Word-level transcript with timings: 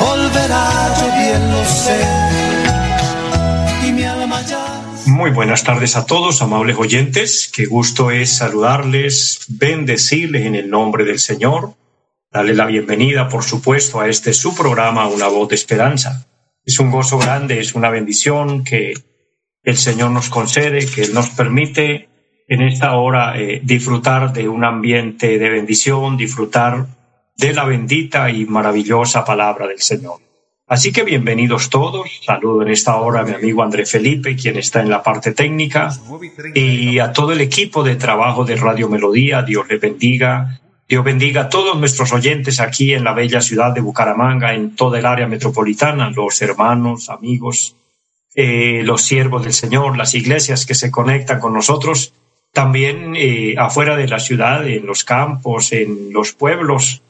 volverá, 0.00 0.94
yo 1.00 1.06
bien 1.18 1.50
lo 1.50 1.64
sé. 1.64 2.34
Muy 5.06 5.30
buenas 5.30 5.62
tardes 5.62 5.96
a 5.96 6.06
todos, 6.06 6.42
amables 6.42 6.76
oyentes. 6.76 7.50
Qué 7.54 7.66
gusto 7.66 8.10
es 8.10 8.38
saludarles, 8.38 9.44
bendecirles 9.48 10.46
en 10.46 10.54
el 10.54 10.70
nombre 10.70 11.04
del 11.04 11.18
Señor. 11.18 11.74
Darle 12.32 12.54
la 12.54 12.66
bienvenida, 12.66 13.28
por 13.28 13.44
supuesto, 13.44 14.00
a 14.00 14.08
este 14.08 14.32
su 14.32 14.54
programa, 14.54 15.06
Una 15.06 15.28
voz 15.28 15.50
de 15.50 15.54
esperanza. 15.54 16.26
Es 16.64 16.80
un 16.80 16.90
gozo 16.90 17.18
grande, 17.18 17.60
es 17.60 17.74
una 17.74 17.90
bendición 17.90 18.64
que 18.64 18.94
el 19.62 19.76
Señor 19.76 20.10
nos 20.10 20.30
concede, 20.30 20.86
que 20.86 21.08
nos 21.08 21.30
permite 21.30 22.08
en 22.48 22.62
esta 22.62 22.96
hora 22.96 23.38
eh, 23.38 23.60
disfrutar 23.62 24.32
de 24.32 24.48
un 24.48 24.64
ambiente 24.64 25.38
de 25.38 25.48
bendición, 25.48 26.16
disfrutar 26.16 26.86
de 27.36 27.52
la 27.52 27.64
bendita 27.64 28.30
y 28.30 28.44
maravillosa 28.46 29.24
palabra 29.24 29.66
del 29.66 29.80
Señor. 29.80 30.20
Así 30.66 30.92
que 30.92 31.02
bienvenidos 31.02 31.68
todos. 31.68 32.08
Saludo 32.24 32.62
en 32.62 32.68
esta 32.68 32.96
hora 32.96 33.20
a 33.20 33.24
mi 33.24 33.34
amigo 33.34 33.62
André 33.62 33.84
Felipe, 33.84 34.34
quien 34.34 34.56
está 34.56 34.80
en 34.80 34.88
la 34.88 35.02
parte 35.02 35.32
técnica, 35.32 35.90
y 36.54 36.98
a 37.00 37.12
todo 37.12 37.32
el 37.32 37.42
equipo 37.42 37.82
de 37.82 37.96
trabajo 37.96 38.44
de 38.44 38.56
Radio 38.56 38.88
Melodía. 38.88 39.42
Dios 39.42 39.66
le 39.68 39.76
bendiga. 39.76 40.60
Dios 40.88 41.04
bendiga 41.04 41.42
a 41.42 41.48
todos 41.48 41.78
nuestros 41.78 42.12
oyentes 42.12 42.60
aquí 42.60 42.94
en 42.94 43.04
la 43.04 43.12
bella 43.12 43.40
ciudad 43.42 43.72
de 43.72 43.82
Bucaramanga, 43.82 44.54
en 44.54 44.74
toda 44.74 44.98
el 44.98 45.06
área 45.06 45.26
metropolitana, 45.26 46.10
los 46.10 46.40
hermanos, 46.40 47.10
amigos, 47.10 47.76
eh, 48.34 48.82
los 48.84 49.02
siervos 49.02 49.44
del 49.44 49.52
Señor, 49.52 49.96
las 49.96 50.14
iglesias 50.14 50.66
que 50.66 50.74
se 50.74 50.90
conectan 50.90 51.40
con 51.40 51.52
nosotros, 51.52 52.14
también 52.52 53.14
eh, 53.16 53.54
afuera 53.58 53.96
de 53.96 54.08
la 54.08 54.18
ciudad, 54.18 54.66
en 54.66 54.86
los 54.86 55.04
campos, 55.04 55.72
en 55.72 56.12
los 56.12 56.32
pueblos, 56.32 57.02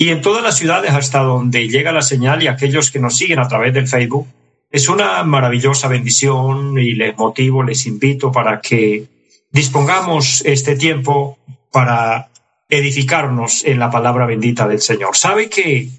y 0.00 0.08
en 0.08 0.22
todas 0.22 0.42
las 0.42 0.56
ciudades 0.56 0.92
hasta 0.92 1.18
donde 1.18 1.68
llega 1.68 1.92
la 1.92 2.00
señal 2.00 2.42
y 2.42 2.46
aquellos 2.46 2.90
que 2.90 2.98
nos 2.98 3.18
siguen 3.18 3.38
a 3.38 3.46
través 3.46 3.74
del 3.74 3.86
Facebook. 3.86 4.26
Es 4.70 4.88
una 4.88 5.22
maravillosa 5.24 5.88
bendición 5.88 6.78
y 6.78 6.94
les 6.94 7.18
motivo, 7.18 7.62
les 7.62 7.84
invito 7.84 8.32
para 8.32 8.62
que 8.62 9.04
dispongamos 9.50 10.42
este 10.46 10.76
tiempo 10.76 11.36
para 11.70 12.30
edificarnos 12.70 13.62
en 13.66 13.78
la 13.78 13.90
palabra 13.90 14.24
bendita 14.24 14.66
del 14.66 14.80
Señor. 14.80 15.18
¿Sabe 15.18 15.50
que 15.50 15.90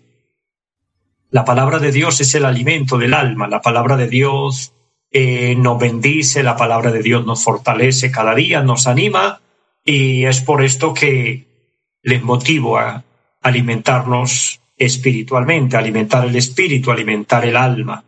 la 1.30 1.46
palabra 1.46 1.78
de 1.78 1.92
Dios 1.92 2.22
es 2.22 2.34
el 2.34 2.46
alimento 2.46 2.98
del 2.98 3.14
alma? 3.14 3.48
La 3.48 3.62
palabra 3.62 3.98
de 3.98 4.08
Dios 4.08 4.74
eh, 5.12 5.54
nos 5.56 5.78
bendice, 5.78 6.42
la 6.42 6.56
palabra 6.58 6.92
de 6.92 7.04
Dios 7.04 7.24
nos 7.24 7.44
fortalece 7.44 8.10
cada 8.10 8.34
día, 8.34 8.64
nos 8.64 8.88
anima 8.88 9.42
y 9.86 10.26
es 10.26 10.42
por 10.42 10.64
esto 10.64 10.92
que 10.92 11.46
les 12.02 12.24
motivo 12.24 12.80
a 12.80 13.04
alimentarnos 13.42 14.62
espiritualmente, 14.78 15.78
alimentar 15.78 16.26
el 16.26 16.36
espíritu, 16.36 16.92
alimentar 16.92 17.46
el 17.46 17.58
alma, 17.58 18.04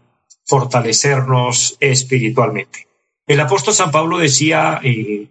fortalecernos 0.46 1.78
espiritualmente. 1.80 2.88
El 3.26 3.40
apóstol 3.40 3.74
San 3.74 3.92
Pablo 3.92 4.18
decía 4.18 4.80
eh, 4.84 5.28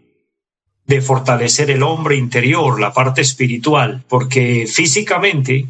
de 0.87 1.01
fortalecer 1.01 1.71
el 1.71 1.83
hombre 1.83 2.17
interior, 2.17 2.81
la 2.81 2.93
parte 2.93 3.21
espiritual, 3.21 4.05
porque 4.09 4.67
físicamente 4.67 5.67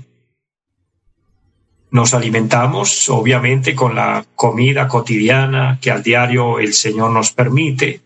nos 1.91 2.15
alimentamos, 2.15 3.09
obviamente, 3.11 3.75
con 3.75 3.95
la 3.95 4.25
comida 4.35 4.89
cotidiana 4.89 5.79
que 5.81 5.91
al 5.91 6.03
diario 6.03 6.59
el 6.59 6.73
Señor 6.73 7.11
nos 7.11 7.33
permite, 7.33 8.01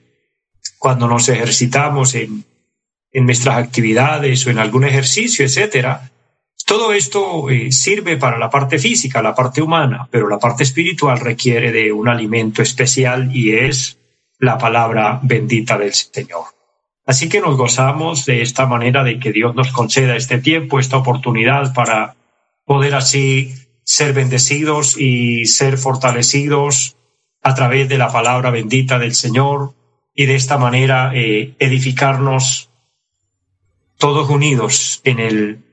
cuando 0.78 1.06
nos 1.06 1.28
ejercitamos 1.28 2.14
en, 2.16 2.44
en 3.12 3.26
nuestras 3.26 3.58
actividades 3.58 4.46
o 4.46 4.50
en 4.50 4.58
algún 4.58 4.84
ejercicio, 4.84 5.44
etcétera, 5.44 6.10
todo 6.64 6.92
esto 6.92 7.50
eh, 7.50 7.70
sirve 7.70 8.16
para 8.16 8.38
la 8.38 8.50
parte 8.50 8.78
física, 8.78 9.22
la 9.22 9.34
parte 9.34 9.62
humana, 9.62 10.08
pero 10.10 10.28
la 10.28 10.38
parte 10.38 10.62
espiritual 10.62 11.20
requiere 11.20 11.70
de 11.70 11.92
un 11.92 12.08
alimento 12.08 12.62
especial 12.62 13.34
y 13.34 13.54
es 13.54 13.98
la 14.38 14.58
palabra 14.58 15.20
bendita 15.22 15.78
del 15.78 15.92
Señor. 15.94 16.44
Así 17.06 17.28
que 17.28 17.40
nos 17.40 17.56
gozamos 17.56 18.26
de 18.26 18.42
esta 18.42 18.66
manera 18.66 19.04
de 19.04 19.20
que 19.20 19.32
Dios 19.32 19.54
nos 19.54 19.70
conceda 19.70 20.16
este 20.16 20.38
tiempo, 20.38 20.80
esta 20.80 20.96
oportunidad 20.96 21.72
para 21.72 22.16
poder 22.64 22.96
así 22.96 23.54
ser 23.84 24.12
bendecidos 24.12 24.98
y 24.98 25.46
ser 25.46 25.78
fortalecidos 25.78 26.96
a 27.42 27.54
través 27.54 27.88
de 27.88 27.98
la 27.98 28.10
palabra 28.10 28.50
bendita 28.50 28.98
del 28.98 29.14
Señor 29.14 29.74
y 30.12 30.26
de 30.26 30.34
esta 30.34 30.58
manera 30.58 31.12
eh, 31.14 31.54
edificarnos 31.60 32.70
todos 33.98 34.28
unidos 34.28 35.00
en 35.04 35.20
el 35.20 35.65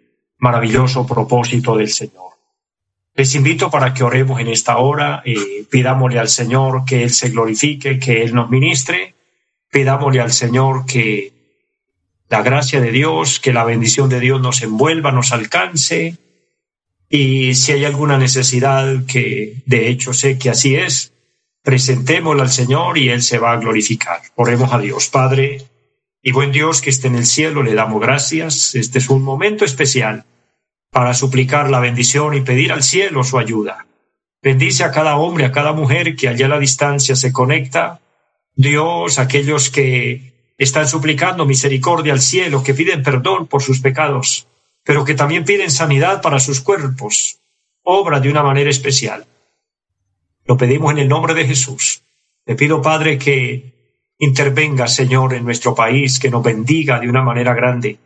maravilloso 0.44 1.08
propósito 1.08 1.78
del 1.78 1.90
Señor. 1.90 2.34
Les 3.16 3.34
invito 3.34 3.72
para 3.72 3.94
que 3.94 4.04
oremos 4.04 4.42
en 4.42 4.50
esta 4.50 4.78
hora, 4.78 5.24
eh, 5.24 5.64
pidámosle 5.72 6.20
al 6.20 6.28
Señor 6.28 6.84
que 6.84 7.04
Él 7.04 7.12
se 7.12 7.30
glorifique, 7.30 7.98
que 7.98 8.24
Él 8.24 8.36
nos 8.36 8.50
ministre, 8.50 9.16
pidámosle 9.72 10.20
al 10.20 10.34
Señor 10.34 10.86
que 10.86 11.32
la 12.28 12.42
gracia 12.42 12.82
de 12.82 12.92
Dios, 12.92 13.40
que 13.40 13.54
la 13.54 13.64
bendición 13.64 14.10
de 14.10 14.20
Dios 14.20 14.42
nos 14.42 14.62
envuelva, 14.64 15.14
nos 15.14 15.32
alcance, 15.32 16.18
y 17.08 17.54
si 17.56 17.72
hay 17.72 17.86
alguna 17.86 18.18
necesidad, 18.18 19.06
que 19.06 19.64
de 19.66 19.88
hecho 19.88 20.12
sé 20.14 20.38
que 20.38 20.50
así 20.50 20.76
es, 20.76 21.14
presentémosla 21.62 22.44
al 22.44 22.52
Señor 22.52 22.98
y 22.98 23.08
Él 23.08 23.22
se 23.22 23.38
va 23.38 23.54
a 23.54 23.58
glorificar. 23.58 24.20
Oremos 24.36 24.74
a 24.74 24.80
Dios, 24.80 25.08
Padre 25.08 25.60
y 26.22 26.34
buen 26.34 26.52
Dios 26.52 26.82
que 26.82 26.90
esté 26.90 27.08
en 27.08 27.16
el 27.16 27.26
cielo, 27.26 27.64
le 27.64 27.76
damos 27.76 28.02
gracias. 28.02 28.76
Este 28.76 28.98
es 29.00 29.10
un 29.10 29.24
momento 29.24 29.64
especial 29.64 30.26
para 30.94 31.16
suplicar 31.16 31.72
la 31.72 31.80
bendición 31.80 32.36
y 32.36 32.42
pedir 32.42 32.72
al 32.72 32.84
cielo 32.84 33.24
su 33.24 33.40
ayuda. 33.40 33.88
Bendice 34.44 34.84
a 34.84 34.92
cada 34.92 35.18
hombre, 35.18 35.44
a 35.44 35.52
cada 35.52 35.74
mujer 35.74 36.16
que 36.16 36.30
allá 36.30 36.46
a 36.46 36.50
la 36.50 36.60
distancia 36.60 37.16
se 37.16 37.34
conecta. 37.34 38.00
Dios, 38.56 39.18
aquellos 39.18 39.72
que 39.72 40.54
están 40.58 40.88
suplicando 40.88 41.48
misericordia 41.48 42.14
al 42.14 42.22
cielo, 42.22 42.62
que 42.64 42.76
piden 42.76 43.02
perdón 43.02 43.48
por 43.48 43.64
sus 43.64 43.80
pecados, 43.80 44.48
pero 44.84 45.04
que 45.04 45.16
también 45.16 45.46
piden 45.46 45.72
sanidad 45.72 46.22
para 46.22 46.40
sus 46.40 46.62
cuerpos, 46.62 47.40
obra 47.82 48.20
de 48.20 48.30
una 48.30 48.44
manera 48.44 48.70
especial. 48.70 49.26
Lo 50.46 50.58
pedimos 50.58 50.92
en 50.92 51.00
el 51.00 51.08
nombre 51.08 51.34
de 51.34 51.48
Jesús. 51.48 52.04
Te 52.46 52.56
pido, 52.56 52.84
Padre, 52.84 53.18
que 53.18 53.74
intervenga, 54.20 54.88
Señor, 54.88 55.34
en 55.34 55.44
nuestro 55.44 55.74
país, 55.74 56.20
que 56.20 56.30
nos 56.30 56.44
bendiga 56.44 57.00
de 57.00 57.10
una 57.10 57.24
manera 57.24 57.56
grande 57.56 57.98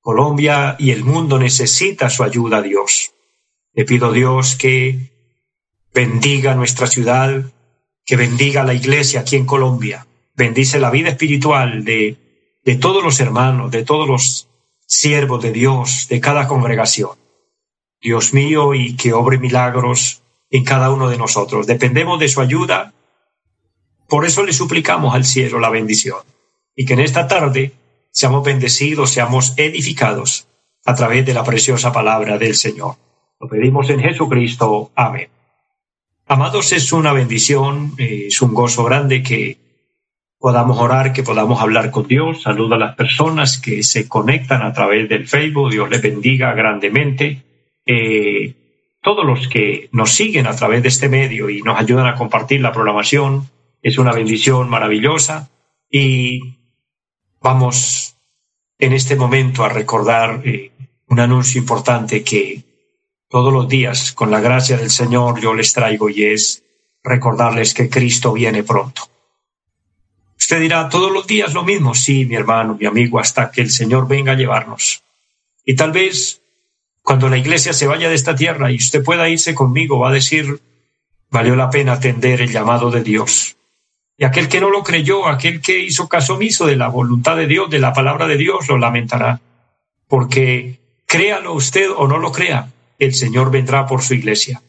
Colombia 0.00 0.76
y 0.78 0.90
el 0.90 1.04
mundo 1.04 1.38
necesita 1.38 2.08
su 2.08 2.22
ayuda, 2.22 2.62
Dios. 2.62 3.12
Le 3.72 3.84
pido, 3.84 4.12
Dios, 4.12 4.56
que 4.56 5.10
bendiga 5.92 6.54
nuestra 6.54 6.86
ciudad, 6.86 7.44
que 8.04 8.16
bendiga 8.16 8.64
la 8.64 8.74
iglesia 8.74 9.20
aquí 9.20 9.36
en 9.36 9.46
Colombia, 9.46 10.06
bendice 10.34 10.80
la 10.80 10.90
vida 10.90 11.10
espiritual 11.10 11.84
de, 11.84 12.16
de 12.64 12.76
todos 12.76 13.04
los 13.04 13.20
hermanos, 13.20 13.70
de 13.70 13.84
todos 13.84 14.08
los 14.08 14.48
siervos 14.86 15.42
de 15.42 15.52
Dios, 15.52 16.08
de 16.08 16.20
cada 16.20 16.48
congregación. 16.48 17.10
Dios 18.00 18.32
mío, 18.32 18.74
y 18.74 18.96
que 18.96 19.12
obre 19.12 19.38
milagros 19.38 20.22
en 20.50 20.64
cada 20.64 20.90
uno 20.90 21.08
de 21.08 21.18
nosotros. 21.18 21.66
Dependemos 21.66 22.18
de 22.18 22.28
su 22.28 22.40
ayuda. 22.40 22.94
Por 24.08 24.24
eso 24.24 24.42
le 24.42 24.52
suplicamos 24.52 25.14
al 25.14 25.24
cielo 25.24 25.60
la 25.60 25.70
bendición. 25.70 26.18
Y 26.74 26.86
que 26.86 26.94
en 26.94 27.00
esta 27.00 27.28
tarde 27.28 27.72
seamos 28.10 28.44
bendecidos, 28.44 29.10
seamos 29.10 29.54
edificados 29.56 30.48
a 30.84 30.94
través 30.94 31.24
de 31.26 31.34
la 31.34 31.44
preciosa 31.44 31.92
palabra 31.92 32.38
del 32.38 32.54
Señor. 32.54 32.96
Lo 33.40 33.48
pedimos 33.48 33.88
en 33.90 34.00
Jesucristo. 34.00 34.90
Amén. 34.94 35.28
Amados, 36.26 36.72
es 36.72 36.92
una 36.92 37.12
bendición, 37.12 37.94
es 37.98 38.40
un 38.40 38.54
gozo 38.54 38.84
grande 38.84 39.22
que 39.22 39.58
podamos 40.38 40.78
orar, 40.78 41.12
que 41.12 41.22
podamos 41.22 41.60
hablar 41.60 41.90
con 41.90 42.06
Dios. 42.06 42.42
Saludo 42.42 42.76
a 42.76 42.78
las 42.78 42.96
personas 42.96 43.58
que 43.58 43.82
se 43.82 44.08
conectan 44.08 44.62
a 44.62 44.72
través 44.72 45.08
del 45.08 45.26
Facebook. 45.26 45.70
Dios 45.70 45.90
les 45.90 46.00
bendiga 46.00 46.54
grandemente. 46.54 47.42
Eh, 47.84 48.54
todos 49.02 49.24
los 49.24 49.48
que 49.48 49.88
nos 49.92 50.12
siguen 50.12 50.46
a 50.46 50.54
través 50.54 50.82
de 50.82 50.88
este 50.88 51.08
medio 51.08 51.50
y 51.50 51.62
nos 51.62 51.78
ayudan 51.78 52.06
a 52.06 52.14
compartir 52.14 52.60
la 52.60 52.72
programación, 52.72 53.48
es 53.82 53.98
una 53.98 54.12
bendición 54.12 54.68
maravillosa. 54.68 55.50
Y 55.90 56.59
Vamos 57.40 58.16
en 58.78 58.92
este 58.92 59.16
momento 59.16 59.64
a 59.64 59.68
recordar 59.68 60.42
eh, 60.44 60.72
un 61.06 61.20
anuncio 61.20 61.58
importante 61.60 62.22
que 62.22 62.62
todos 63.28 63.52
los 63.52 63.68
días, 63.68 64.12
con 64.12 64.30
la 64.30 64.40
gracia 64.40 64.76
del 64.76 64.90
Señor, 64.90 65.40
yo 65.40 65.54
les 65.54 65.72
traigo 65.72 66.10
y 66.10 66.24
es 66.24 66.64
recordarles 67.02 67.74
que 67.74 67.88
Cristo 67.88 68.32
viene 68.32 68.62
pronto. 68.62 69.02
Usted 70.38 70.60
dirá, 70.60 70.88
todos 70.88 71.12
los 71.12 71.26
días 71.26 71.54
lo 71.54 71.62
mismo. 71.62 71.94
Sí, 71.94 72.26
mi 72.26 72.34
hermano, 72.34 72.76
mi 72.78 72.86
amigo, 72.86 73.20
hasta 73.20 73.50
que 73.50 73.60
el 73.60 73.70
Señor 73.70 74.08
venga 74.08 74.32
a 74.32 74.36
llevarnos. 74.36 75.02
Y 75.64 75.76
tal 75.76 75.92
vez 75.92 76.42
cuando 77.02 77.28
la 77.28 77.38
iglesia 77.38 77.72
se 77.72 77.86
vaya 77.86 78.08
de 78.08 78.14
esta 78.14 78.34
tierra 78.34 78.70
y 78.70 78.76
usted 78.76 79.02
pueda 79.02 79.28
irse 79.28 79.54
conmigo, 79.54 79.98
va 79.98 80.10
a 80.10 80.12
decir, 80.12 80.60
valió 81.30 81.56
la 81.56 81.70
pena 81.70 81.92
atender 81.92 82.40
el 82.40 82.50
llamado 82.50 82.90
de 82.90 83.02
Dios. 83.02 83.56
Y 84.20 84.26
aquel 84.26 84.50
que 84.50 84.60
no 84.60 84.68
lo 84.68 84.82
creyó, 84.82 85.26
aquel 85.26 85.62
que 85.62 85.78
hizo 85.78 86.06
caso 86.06 86.34
omiso 86.34 86.66
de 86.66 86.76
la 86.76 86.88
voluntad 86.88 87.38
de 87.38 87.46
Dios, 87.46 87.70
de 87.70 87.78
la 87.78 87.94
palabra 87.94 88.26
de 88.26 88.36
Dios, 88.36 88.68
lo 88.68 88.76
lamentará. 88.76 89.40
Porque 90.08 90.78
créalo 91.06 91.54
usted 91.54 91.88
o 91.90 92.06
no 92.06 92.18
lo 92.18 92.30
crea, 92.30 92.70
el 92.98 93.14
Señor 93.14 93.50
vendrá 93.50 93.86
por 93.86 94.02
su 94.02 94.12
iglesia. 94.12 94.60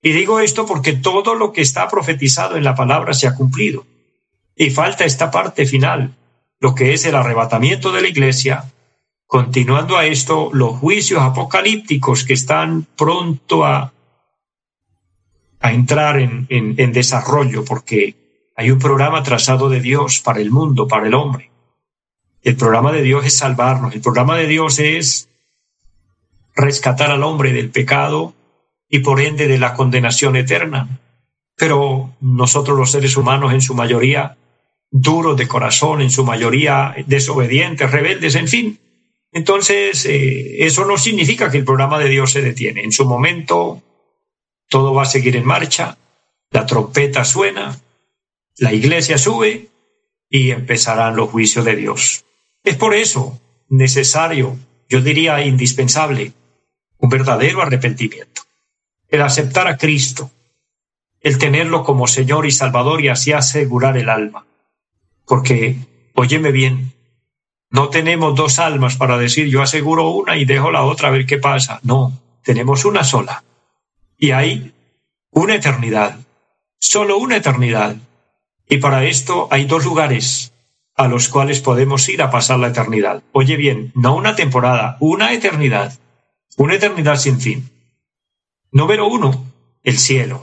Y 0.00 0.12
digo 0.12 0.40
esto 0.40 0.64
porque 0.64 0.94
todo 0.94 1.34
lo 1.34 1.52
que 1.52 1.60
está 1.60 1.86
profetizado 1.88 2.56
en 2.56 2.64
la 2.64 2.74
palabra 2.74 3.12
se 3.12 3.26
ha 3.26 3.34
cumplido. 3.34 3.84
Y 4.56 4.70
falta 4.70 5.04
esta 5.04 5.30
parte 5.30 5.66
final, 5.66 6.14
lo 6.58 6.74
que 6.74 6.94
es 6.94 7.04
el 7.04 7.16
arrebatamiento 7.16 7.92
de 7.92 8.00
la 8.00 8.08
iglesia. 8.08 8.64
Continuando 9.26 9.98
a 9.98 10.06
esto, 10.06 10.48
los 10.54 10.78
juicios 10.78 11.20
apocalípticos 11.20 12.24
que 12.24 12.32
están 12.32 12.86
pronto 12.96 13.62
a, 13.62 13.92
a 15.60 15.72
entrar 15.74 16.18
en, 16.18 16.46
en 16.48 16.92
desarrollo, 16.94 17.62
porque 17.62 18.25
hay 18.56 18.70
un 18.70 18.78
programa 18.78 19.22
trazado 19.22 19.68
de 19.68 19.80
Dios 19.80 20.20
para 20.20 20.40
el 20.40 20.50
mundo, 20.50 20.88
para 20.88 21.06
el 21.06 21.14
hombre. 21.14 21.50
El 22.42 22.56
programa 22.56 22.90
de 22.90 23.02
Dios 23.02 23.26
es 23.26 23.36
salvarnos, 23.36 23.94
el 23.94 24.00
programa 24.00 24.36
de 24.36 24.46
Dios 24.46 24.78
es 24.78 25.28
rescatar 26.54 27.10
al 27.10 27.22
hombre 27.22 27.52
del 27.52 27.70
pecado 27.70 28.34
y 28.88 29.00
por 29.00 29.20
ende 29.20 29.46
de 29.46 29.58
la 29.58 29.74
condenación 29.74 30.36
eterna. 30.36 31.00
Pero 31.54 32.14
nosotros 32.20 32.78
los 32.78 32.90
seres 32.90 33.16
humanos 33.16 33.52
en 33.52 33.60
su 33.60 33.74
mayoría 33.74 34.38
duros 34.90 35.36
de 35.36 35.48
corazón, 35.48 36.00
en 36.00 36.10
su 36.10 36.24
mayoría 36.24 36.94
desobedientes, 37.06 37.90
rebeldes, 37.90 38.36
en 38.36 38.48
fin. 38.48 38.80
Entonces, 39.32 40.06
eh, 40.06 40.64
eso 40.64 40.86
no 40.86 40.96
significa 40.96 41.50
que 41.50 41.58
el 41.58 41.64
programa 41.64 41.98
de 41.98 42.08
Dios 42.08 42.32
se 42.32 42.40
detiene. 42.40 42.82
En 42.82 42.92
su 42.92 43.04
momento, 43.04 43.82
todo 44.68 44.94
va 44.94 45.02
a 45.02 45.06
seguir 45.06 45.36
en 45.36 45.44
marcha, 45.44 45.98
la 46.50 46.64
trompeta 46.64 47.24
suena, 47.24 47.78
la 48.58 48.72
iglesia 48.72 49.18
sube 49.18 49.68
y 50.28 50.50
empezarán 50.50 51.16
los 51.16 51.30
juicios 51.30 51.64
de 51.64 51.76
Dios. 51.76 52.24
Es 52.62 52.76
por 52.76 52.94
eso 52.94 53.40
necesario, 53.68 54.56
yo 54.88 55.00
diría 55.00 55.44
indispensable, 55.44 56.32
un 56.98 57.08
verdadero 57.08 57.62
arrepentimiento. 57.62 58.42
El 59.08 59.22
aceptar 59.22 59.68
a 59.68 59.76
Cristo, 59.76 60.30
el 61.20 61.38
tenerlo 61.38 61.84
como 61.84 62.06
Señor 62.06 62.46
y 62.46 62.50
Salvador 62.50 63.00
y 63.02 63.08
así 63.08 63.32
asegurar 63.32 63.96
el 63.96 64.08
alma. 64.08 64.46
Porque, 65.24 65.76
óyeme 66.14 66.50
bien, 66.50 66.92
no 67.70 67.88
tenemos 67.88 68.34
dos 68.34 68.58
almas 68.58 68.96
para 68.96 69.18
decir 69.18 69.48
yo 69.48 69.60
aseguro 69.60 70.08
una 70.10 70.36
y 70.36 70.44
dejo 70.44 70.70
la 70.70 70.82
otra 70.82 71.08
a 71.08 71.10
ver 71.10 71.26
qué 71.26 71.38
pasa. 71.38 71.80
No, 71.82 72.12
tenemos 72.42 72.84
una 72.84 73.04
sola. 73.04 73.44
Y 74.16 74.30
hay 74.30 74.72
una 75.30 75.56
eternidad, 75.56 76.18
solo 76.78 77.18
una 77.18 77.36
eternidad. 77.36 77.96
Y 78.68 78.78
para 78.78 79.04
esto 79.04 79.48
hay 79.50 79.64
dos 79.64 79.84
lugares 79.84 80.52
a 80.96 81.08
los 81.08 81.28
cuales 81.28 81.60
podemos 81.60 82.08
ir 82.08 82.22
a 82.22 82.30
pasar 82.30 82.58
la 82.58 82.68
eternidad. 82.68 83.22
Oye 83.32 83.56
bien, 83.56 83.92
no 83.94 84.16
una 84.16 84.34
temporada, 84.34 84.96
una 85.00 85.32
eternidad. 85.32 85.98
Una 86.56 86.74
eternidad 86.74 87.16
sin 87.16 87.38
fin. 87.38 87.70
Número 88.72 89.06
uno, 89.06 89.52
el 89.82 89.98
cielo. 89.98 90.42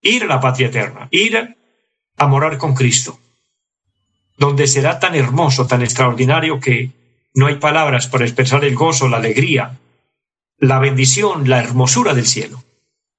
Ir 0.00 0.24
a 0.24 0.26
la 0.26 0.40
patria 0.40 0.68
eterna, 0.68 1.08
ir 1.10 1.56
a 2.16 2.26
morar 2.26 2.56
con 2.56 2.74
Cristo, 2.74 3.18
donde 4.38 4.66
será 4.66 4.98
tan 4.98 5.14
hermoso, 5.14 5.66
tan 5.66 5.82
extraordinario 5.82 6.60
que 6.60 6.90
no 7.34 7.46
hay 7.46 7.56
palabras 7.56 8.06
para 8.06 8.24
expresar 8.24 8.64
el 8.64 8.74
gozo, 8.74 9.08
la 9.08 9.18
alegría, 9.18 9.78
la 10.58 10.78
bendición, 10.78 11.48
la 11.48 11.58
hermosura 11.58 12.14
del 12.14 12.26
cielo. 12.26 12.62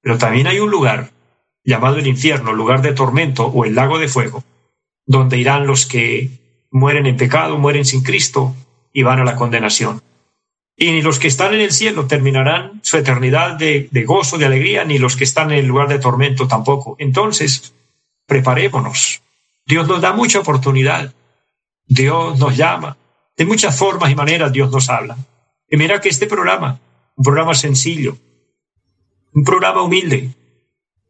Pero 0.00 0.18
también 0.18 0.46
hay 0.46 0.58
un 0.58 0.70
lugar 0.70 1.10
llamado 1.64 1.96
el 1.96 2.06
infierno, 2.06 2.52
lugar 2.52 2.82
de 2.82 2.92
tormento 2.92 3.46
o 3.46 3.64
el 3.64 3.74
lago 3.74 3.98
de 3.98 4.08
fuego, 4.08 4.44
donde 5.06 5.38
irán 5.38 5.66
los 5.66 5.86
que 5.86 6.30
mueren 6.70 7.06
en 7.06 7.16
pecado, 7.16 7.58
mueren 7.58 7.84
sin 7.84 8.02
Cristo 8.02 8.54
y 8.92 9.02
van 9.02 9.20
a 9.20 9.24
la 9.24 9.36
condenación. 9.36 10.02
Y 10.76 10.90
ni 10.90 11.02
los 11.02 11.18
que 11.18 11.28
están 11.28 11.54
en 11.54 11.60
el 11.60 11.70
cielo 11.70 12.06
terminarán 12.06 12.80
su 12.82 12.96
eternidad 12.96 13.56
de, 13.56 14.04
gozo, 14.06 14.38
de 14.38 14.46
alegría, 14.46 14.84
ni 14.84 14.98
los 14.98 15.16
que 15.16 15.24
están 15.24 15.52
en 15.52 15.58
el 15.58 15.66
lugar 15.66 15.88
de 15.88 15.98
tormento 15.98 16.48
tampoco. 16.48 16.96
Entonces, 16.98 17.74
preparémonos. 18.26 19.22
Dios 19.66 19.86
nos 19.86 20.00
da 20.00 20.12
mucha 20.12 20.40
oportunidad. 20.40 21.12
Dios 21.86 22.38
nos 22.38 22.56
llama. 22.56 22.96
De 23.36 23.44
muchas 23.44 23.76
formas 23.78 24.10
y 24.10 24.14
maneras 24.14 24.52
Dios 24.52 24.70
nos 24.70 24.88
habla. 24.88 25.16
Y 25.68 25.76
mira 25.76 26.00
que 26.00 26.08
este 26.08 26.26
programa, 26.26 26.80
un 27.16 27.24
programa 27.24 27.54
sencillo, 27.54 28.16
un 29.34 29.44
programa 29.44 29.82
humilde, 29.82 30.30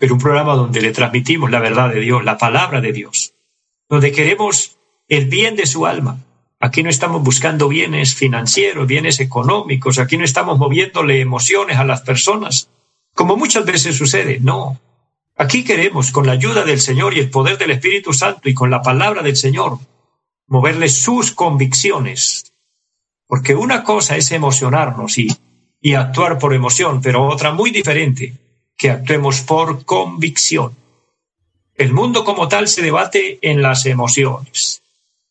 pero 0.02 0.14
un 0.14 0.20
programa 0.20 0.56
donde 0.56 0.81
le 0.81 0.90
transmitimos 0.90 1.49
la 1.49 1.60
verdad 1.60 1.88
de 1.88 2.00
Dios, 2.00 2.25
la 2.25 2.37
palabra 2.37 2.81
de 2.81 2.93
Dios, 2.93 3.34
donde 3.88 4.10
queremos 4.10 4.76
el 5.06 5.26
bien 5.26 5.54
de 5.54 5.64
su 5.64 5.87
alma, 5.87 6.19
Aquí 6.58 6.82
no 6.82 6.90
estamos 6.90 7.22
buscando 7.22 7.69
bienes 7.69 8.16
financieros, 8.16 8.88
bienes 8.88 9.20
económicos, 9.20 10.00
aquí 10.00 10.16
no 10.16 10.25
estamos 10.25 10.58
moviéndole 10.58 11.20
emociones 11.20 11.76
a 11.76 11.84
las 11.84 12.00
personas, 12.00 12.69
como 13.14 13.37
muchas 13.37 13.64
veces 13.64 13.96
sucede, 13.96 14.40
no. 14.40 14.81
Aquí 15.37 15.62
queremos, 15.62 16.10
con 16.10 16.26
la 16.26 16.32
ayuda 16.32 16.64
del 16.64 16.81
Señor 16.81 17.14
y 17.14 17.20
el 17.20 17.31
poder 17.31 17.56
del 17.56 17.70
Espíritu 17.70 18.12
Santo 18.12 18.49
y 18.49 18.54
con 18.54 18.70
la 18.70 18.82
palabra 18.82 19.22
del 19.22 19.37
Señor, 19.37 19.78
moverle 20.49 20.88
sus 20.88 21.31
convicciones. 21.31 22.52
Porque 23.28 23.54
una 23.54 23.84
cosa 23.84 24.16
es 24.16 24.32
emocionarnos 24.32 25.16
y, 25.19 25.28
y 25.81 25.94
actuar 25.94 26.38
por 26.38 26.54
emoción, 26.54 27.00
pero 27.00 27.25
otra 27.25 27.52
muy 27.52 27.70
diferente, 27.70 28.34
que 28.76 28.90
actuemos 28.90 29.40
por 29.42 29.84
convicción. 29.84 30.76
El 31.74 31.92
mundo 31.92 32.24
como 32.24 32.48
tal 32.48 32.69
se 32.69 32.82
debate 32.82 33.38
en 33.42 33.62
las 33.62 33.86
emociones 33.86 34.82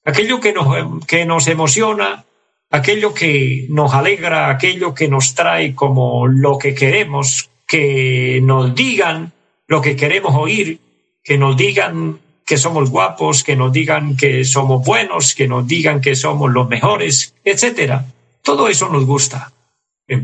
aquello 0.05 0.39
que 0.39 0.53
nos, 0.53 1.05
que 1.05 1.25
nos 1.25 1.47
emociona, 1.47 2.25
aquello 2.69 3.13
que 3.13 3.65
nos 3.69 3.93
alegra, 3.93 4.49
aquello 4.49 4.93
que 4.93 5.07
nos 5.07 5.33
trae 5.35 5.75
como 5.75 6.27
lo 6.27 6.57
que 6.57 6.73
queremos, 6.73 7.49
que 7.67 8.39
nos 8.43 8.73
digan 8.75 9.33
lo 9.67 9.81
que 9.81 9.95
queremos 9.95 10.35
oír, 10.35 10.79
que 11.23 11.37
nos 11.37 11.55
digan 11.55 12.19
que 12.45 12.57
somos 12.57 12.89
guapos, 12.89 13.43
que 13.43 13.55
nos 13.55 13.71
digan 13.71 14.17
que 14.17 14.43
somos 14.43 14.83
buenos, 14.83 15.35
que 15.35 15.47
nos 15.47 15.67
digan 15.67 16.01
que 16.01 16.15
somos 16.15 16.51
los 16.51 16.67
mejores, 16.67 17.33
etcétera. 17.43 18.05
Todo 18.41 18.67
eso 18.67 18.89
nos 18.89 19.05
gusta, 19.05 19.53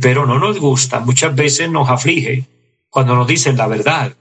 pero 0.01 0.25
no 0.25 0.39
nos 0.39 0.59
gusta, 0.59 0.99
muchas 0.99 1.35
veces 1.35 1.69
nos 1.69 1.89
aflige 1.89 2.45
cuando 2.89 3.15
nos 3.15 3.27
dicen 3.27 3.57
la 3.57 3.67
verdad, 3.67 4.15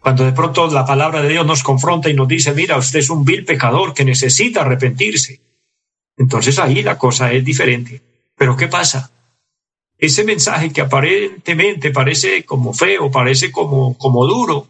cuando 0.00 0.24
de 0.24 0.32
pronto 0.32 0.66
la 0.68 0.86
palabra 0.86 1.22
de 1.22 1.28
Dios 1.28 1.44
nos 1.44 1.62
confronta 1.62 2.08
y 2.08 2.14
nos 2.14 2.28
dice, 2.28 2.54
mira, 2.54 2.76
usted 2.76 3.00
es 3.00 3.10
un 3.10 3.24
vil 3.24 3.44
pecador 3.44 3.92
que 3.92 4.04
necesita 4.04 4.62
arrepentirse. 4.62 5.40
Entonces 6.16 6.58
ahí 6.58 6.82
la 6.82 6.96
cosa 6.98 7.32
es 7.32 7.44
diferente. 7.44 8.00
Pero 8.36 8.56
¿qué 8.56 8.68
pasa? 8.68 9.10
Ese 9.98 10.24
mensaje 10.24 10.72
que 10.72 10.80
aparentemente 10.80 11.90
parece 11.90 12.44
como 12.44 12.72
feo, 12.72 13.10
parece 13.10 13.50
como, 13.50 13.98
como 13.98 14.26
duro, 14.26 14.66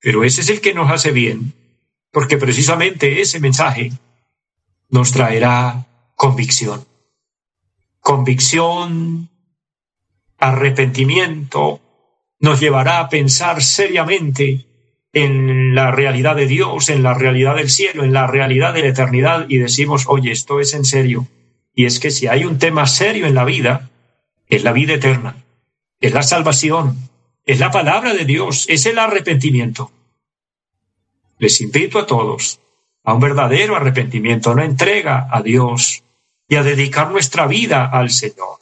pero 0.00 0.24
ese 0.24 0.40
es 0.40 0.48
el 0.48 0.60
que 0.60 0.74
nos 0.74 0.90
hace 0.90 1.12
bien, 1.12 1.54
porque 2.10 2.38
precisamente 2.38 3.20
ese 3.20 3.38
mensaje 3.38 3.92
nos 4.88 5.12
traerá 5.12 5.86
convicción. 6.16 6.84
Convicción, 8.00 9.28
arrepentimiento, 10.42 11.80
nos 12.40 12.58
llevará 12.60 12.98
a 12.98 13.08
pensar 13.08 13.62
seriamente 13.62 14.66
en 15.12 15.74
la 15.74 15.92
realidad 15.92 16.34
de 16.34 16.46
Dios, 16.46 16.88
en 16.88 17.02
la 17.02 17.14
realidad 17.14 17.56
del 17.56 17.70
cielo, 17.70 18.02
en 18.02 18.12
la 18.12 18.26
realidad 18.26 18.74
de 18.74 18.82
la 18.82 18.88
eternidad 18.88 19.46
y 19.48 19.58
decimos, 19.58 20.04
oye, 20.08 20.32
esto 20.32 20.58
es 20.58 20.74
en 20.74 20.84
serio. 20.84 21.28
Y 21.74 21.84
es 21.84 22.00
que 22.00 22.10
si 22.10 22.26
hay 22.26 22.44
un 22.44 22.58
tema 22.58 22.86
serio 22.86 23.26
en 23.26 23.34
la 23.34 23.44
vida, 23.44 23.90
es 24.48 24.64
la 24.64 24.72
vida 24.72 24.94
eterna, 24.94 25.36
es 26.00 26.12
la 26.12 26.22
salvación, 26.22 27.08
es 27.46 27.60
la 27.60 27.70
palabra 27.70 28.12
de 28.12 28.24
Dios, 28.24 28.66
es 28.68 28.84
el 28.86 28.98
arrepentimiento. 28.98 29.92
Les 31.38 31.60
invito 31.60 32.00
a 32.00 32.06
todos 32.06 32.60
a 33.04 33.14
un 33.14 33.20
verdadero 33.20 33.76
arrepentimiento, 33.76 34.50
a 34.50 34.54
una 34.54 34.64
entrega 34.64 35.28
a 35.30 35.40
Dios 35.42 36.02
y 36.48 36.56
a 36.56 36.62
dedicar 36.62 37.10
nuestra 37.10 37.46
vida 37.46 37.86
al 37.86 38.10
Señor. 38.10 38.58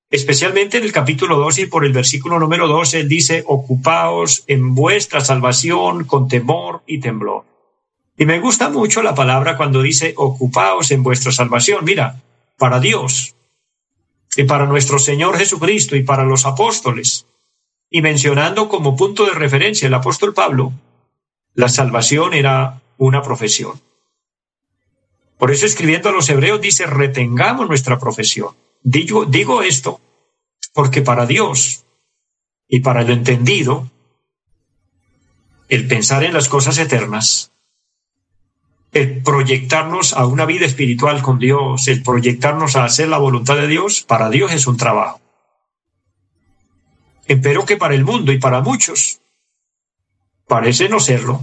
especialmente 0.10 0.77
en 0.77 0.84
el 0.84 0.91
capítulo 0.91 1.38
2 1.38 1.60
y 1.60 1.65
por 1.67 1.86
el 1.86 1.93
versículo 1.93 2.38
número 2.38 2.67
2, 2.67 2.96
él 2.96 3.08
dice, 3.08 3.46
ocupaos 3.48 4.43
en 4.48 4.75
vuestra 4.75 5.22
salvación 5.22 6.03
con 6.03 6.27
temor 6.27 6.81
y 6.86 7.00
temblor. 7.00 7.50
Y 8.18 8.25
me 8.25 8.39
gusta 8.39 8.70
mucho 8.70 9.01
la 9.01 9.15
palabra 9.15 9.58
cuando 9.58 9.82
dice, 9.82 10.13
ocupaos 10.18 10.91
en 10.91 11.03
vuestra 11.03 11.32
salvación. 11.32 11.86
Mira, 11.86 12.22
para 12.58 12.80
Dios 12.80 13.36
y 14.36 14.44
para 14.44 14.65
nuestro 14.65 15.00
Señor 15.00 15.38
Jesucristo 15.38 15.96
y 15.96 16.03
para 16.03 16.24
los 16.24 16.46
apóstoles. 16.46 17.25
Y 17.89 18.01
mencionando 18.01 18.70
como 18.70 18.96
punto 18.96 19.25
de 19.25 19.34
referencia 19.34 19.88
el 19.88 19.94
apóstol 19.94 20.34
Pablo, 20.34 20.72
la 21.53 21.70
salvación 21.70 22.34
era 22.34 22.82
una 22.98 23.22
profesión. 23.22 23.82
Por 25.38 25.51
eso 25.51 25.65
escribiendo 25.65 26.10
a 26.10 26.12
los 26.12 26.30
hebreos 26.30 26.62
dice, 26.62 26.86
retengamos 26.86 27.68
nuestra 27.68 27.98
profesión. 27.98 28.56
Digo, 28.84 29.25
digo 29.25 29.63
esto 29.63 30.00
porque 30.74 31.01
para 31.01 31.25
Dios 31.25 31.86
y 32.68 32.80
para 32.80 33.03
lo 33.03 33.13
entendido, 33.13 33.89
el 35.68 35.88
pensar 35.88 36.24
en 36.24 36.34
las 36.34 36.48
cosas 36.48 36.77
eternas, 36.77 37.51
el 38.91 39.24
proyectarnos 39.24 40.13
a 40.13 40.25
una 40.25 40.45
vida 40.45 40.65
espiritual 40.65 41.21
con 41.21 41.39
Dios, 41.39 41.88
el 41.88 42.03
proyectarnos 42.03 42.75
a 42.75 42.83
hacer 42.83 43.07
la 43.07 43.17
voluntad 43.17 43.55
de 43.55 43.67
Dios, 43.67 44.01
para 44.01 44.29
Dios 44.29 44.51
es 44.51 44.67
un 44.67 44.77
trabajo. 44.77 45.21
Espero 47.25 47.65
que 47.65 47.77
para 47.77 47.95
el 47.95 48.03
mundo 48.03 48.31
y 48.33 48.39
para 48.39 48.62
muchos 48.62 49.21
parece 50.48 50.89
no 50.89 51.00
serlo. 51.00 51.41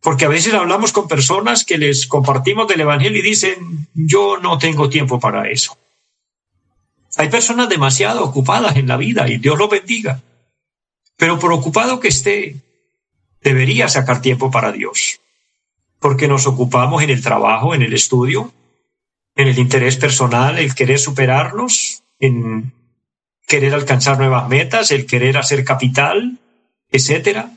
Porque 0.00 0.24
a 0.24 0.28
veces 0.28 0.54
hablamos 0.54 0.92
con 0.92 1.06
personas 1.06 1.64
que 1.64 1.78
les 1.78 2.06
compartimos 2.06 2.66
del 2.66 2.80
Evangelio 2.80 3.20
y 3.20 3.22
dicen, 3.22 3.88
yo 3.94 4.38
no 4.38 4.58
tengo 4.58 4.88
tiempo 4.88 5.20
para 5.20 5.48
eso. 5.48 5.78
Hay 7.16 7.28
personas 7.28 7.68
demasiado 7.68 8.24
ocupadas 8.24 8.76
en 8.76 8.88
la 8.88 8.96
vida 8.96 9.28
y 9.28 9.38
Dios 9.38 9.58
lo 9.58 9.68
bendiga. 9.68 10.22
Pero 11.16 11.38
por 11.38 11.52
ocupado 11.52 12.00
que 12.00 12.08
esté, 12.08 12.56
debería 13.42 13.88
sacar 13.88 14.22
tiempo 14.22 14.50
para 14.50 14.72
Dios. 14.72 15.20
Porque 16.00 16.26
nos 16.26 16.46
ocupamos 16.46 17.02
en 17.02 17.10
el 17.10 17.22
trabajo, 17.22 17.74
en 17.74 17.82
el 17.82 17.92
estudio, 17.92 18.52
en 19.36 19.46
el 19.48 19.58
interés 19.58 19.96
personal, 19.96 20.58
el 20.58 20.74
querer 20.74 20.98
superarnos, 20.98 22.02
en 22.18 22.72
querer 23.46 23.74
alcanzar 23.74 24.18
nuevas 24.18 24.48
metas, 24.48 24.90
el 24.90 25.06
querer 25.06 25.38
hacer 25.38 25.64
capital, 25.64 26.38
etcétera. 26.90 27.50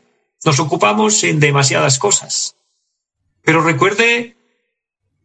Nos 0.45 0.59
ocupamos 0.59 1.23
en 1.23 1.39
demasiadas 1.39 1.97
cosas. 2.00 2.55
Pero 3.43 3.62
recuerde 3.62 4.35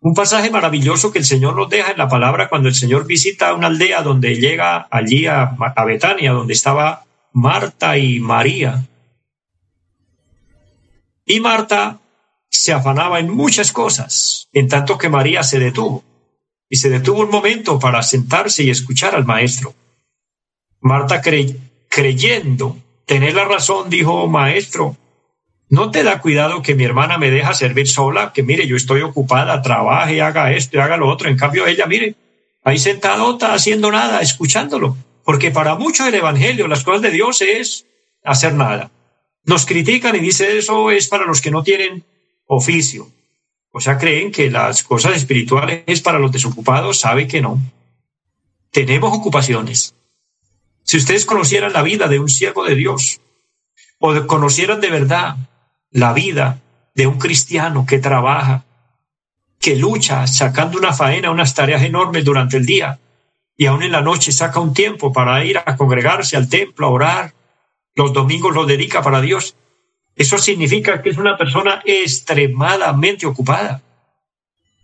un 0.00 0.14
pasaje 0.14 0.50
maravilloso 0.50 1.10
que 1.10 1.18
el 1.18 1.24
Señor 1.24 1.56
nos 1.56 1.68
deja 1.68 1.90
en 1.90 1.98
la 1.98 2.08
palabra 2.08 2.48
cuando 2.48 2.68
el 2.68 2.74
Señor 2.74 3.06
visita 3.06 3.54
una 3.54 3.66
aldea 3.66 4.02
donde 4.02 4.36
llega 4.36 4.86
allí 4.90 5.26
a, 5.26 5.56
Betania, 5.86 6.32
donde 6.32 6.52
estaba 6.52 7.04
Marta 7.32 7.98
y 7.98 8.20
María. 8.20 8.84
Y 11.24 11.40
Marta 11.40 11.98
se 12.50 12.72
afanaba 12.72 13.18
en 13.20 13.30
muchas 13.30 13.72
cosas, 13.72 14.48
en 14.52 14.68
tanto 14.68 14.98
que 14.98 15.08
María 15.08 15.42
se 15.42 15.58
detuvo. 15.58 16.04
Y 16.68 16.76
se 16.76 16.90
detuvo 16.90 17.20
un 17.20 17.30
momento 17.30 17.78
para 17.78 18.02
sentarse 18.02 18.62
y 18.62 18.70
escuchar 18.70 19.14
al 19.14 19.24
maestro. 19.24 19.74
Marta 20.80 21.22
creyendo 21.88 22.76
tener 23.06 23.34
la 23.34 23.44
razón, 23.44 23.88
dijo, 23.88 24.26
maestro, 24.26 24.96
¿No 25.70 25.90
te 25.90 26.02
da 26.02 26.20
cuidado 26.20 26.62
que 26.62 26.74
mi 26.74 26.84
hermana 26.84 27.18
me 27.18 27.30
deja 27.30 27.52
servir 27.52 27.88
sola? 27.88 28.32
Que 28.32 28.42
mire, 28.42 28.66
yo 28.66 28.76
estoy 28.76 29.02
ocupada, 29.02 29.60
trabaje, 29.60 30.22
haga 30.22 30.52
esto 30.52 30.78
y 30.78 30.80
haga 30.80 30.96
lo 30.96 31.08
otro. 31.08 31.28
En 31.28 31.36
cambio, 31.36 31.66
ella, 31.66 31.86
mire, 31.86 32.14
ahí 32.64 32.78
sentadota 32.78 33.52
haciendo 33.52 33.90
nada, 33.92 34.20
escuchándolo. 34.20 34.96
Porque 35.24 35.50
para 35.50 35.74
muchos 35.74 36.08
el 36.08 36.14
Evangelio, 36.14 36.68
las 36.68 36.84
cosas 36.84 37.02
de 37.02 37.10
Dios 37.10 37.42
es 37.42 37.86
hacer 38.24 38.54
nada. 38.54 38.90
Nos 39.44 39.66
critican 39.66 40.16
y 40.16 40.20
dice 40.20 40.56
eso 40.56 40.90
es 40.90 41.06
para 41.08 41.26
los 41.26 41.42
que 41.42 41.50
no 41.50 41.62
tienen 41.62 42.02
oficio. 42.48 43.08
O 43.70 43.80
sea, 43.80 43.96
creen 43.96 44.32
que 44.32 44.50
las 44.50 44.82
cosas 44.82 45.16
espirituales 45.16 45.84
es 45.86 46.00
para 46.00 46.18
los 46.18 46.32
desocupados, 46.32 46.98
sabe 46.98 47.28
que 47.28 47.40
no. 47.40 47.60
Tenemos 48.72 49.16
ocupaciones. 49.16 49.94
Si 50.82 50.96
ustedes 50.96 51.24
conocieran 51.24 51.72
la 51.72 51.82
vida 51.82 52.08
de 52.08 52.18
un 52.18 52.28
siervo 52.28 52.64
de 52.64 52.74
Dios, 52.74 53.20
o 54.00 54.26
conocieran 54.26 54.80
de 54.80 54.90
verdad 54.90 55.36
la 55.90 56.12
vida 56.12 56.60
de 56.94 57.06
un 57.06 57.18
cristiano 57.18 57.86
que 57.86 57.98
trabaja, 57.98 58.64
que 59.60 59.76
lucha 59.76 60.26
sacando 60.26 60.78
una 60.78 60.92
faena, 60.92 61.30
unas 61.30 61.54
tareas 61.54 61.82
enormes 61.82 62.24
durante 62.24 62.56
el 62.56 62.66
día 62.66 62.98
y 63.56 63.66
aún 63.66 63.82
en 63.82 63.92
la 63.92 64.00
noche 64.00 64.30
saca 64.30 64.60
un 64.60 64.72
tiempo 64.72 65.12
para 65.12 65.44
ir 65.44 65.58
a 65.58 65.76
congregarse 65.76 66.36
al 66.36 66.48
templo, 66.48 66.86
a 66.86 66.90
orar, 66.90 67.34
los 67.94 68.12
domingos 68.12 68.54
lo 68.54 68.64
dedica 68.64 69.02
para 69.02 69.20
Dios. 69.20 69.56
Eso 70.18 70.36
significa 70.36 71.00
que 71.00 71.10
es 71.10 71.16
una 71.16 71.36
persona 71.38 71.80
extremadamente 71.84 73.24
ocupada. 73.24 73.80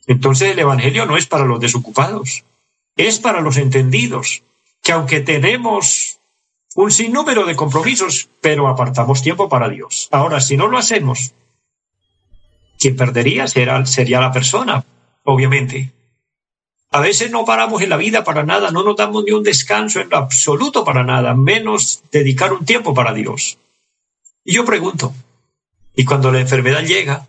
Entonces 0.06 0.52
el 0.52 0.58
Evangelio 0.60 1.06
no 1.06 1.16
es 1.16 1.26
para 1.26 1.44
los 1.44 1.58
desocupados, 1.58 2.44
es 2.96 3.18
para 3.18 3.40
los 3.40 3.56
entendidos, 3.56 4.44
que 4.80 4.92
aunque 4.92 5.20
tenemos 5.20 6.20
un 6.76 6.92
sinnúmero 6.92 7.46
de 7.46 7.56
compromisos, 7.56 8.28
pero 8.40 8.68
apartamos 8.68 9.22
tiempo 9.22 9.48
para 9.48 9.68
Dios. 9.68 10.08
Ahora, 10.12 10.40
si 10.40 10.56
no 10.56 10.68
lo 10.68 10.78
hacemos, 10.78 11.34
quien 12.78 12.94
perdería 12.94 13.48
será, 13.48 13.84
sería 13.86 14.20
la 14.20 14.30
persona, 14.30 14.84
obviamente. 15.24 15.92
A 16.90 17.00
veces 17.00 17.32
no 17.32 17.44
paramos 17.44 17.82
en 17.82 17.90
la 17.90 17.96
vida 17.96 18.22
para 18.22 18.44
nada, 18.44 18.70
no 18.70 18.84
nos 18.84 18.94
damos 18.94 19.24
ni 19.24 19.32
un 19.32 19.42
descanso 19.42 20.00
en 20.00 20.14
absoluto 20.14 20.84
para 20.84 21.02
nada, 21.02 21.34
menos 21.34 22.04
dedicar 22.12 22.52
un 22.52 22.64
tiempo 22.64 22.94
para 22.94 23.12
Dios. 23.12 23.58
Y 24.44 24.54
yo 24.54 24.64
pregunto, 24.64 25.14
¿y 25.96 26.04
cuando 26.04 26.30
la 26.30 26.40
enfermedad 26.40 26.82
llega? 26.82 27.26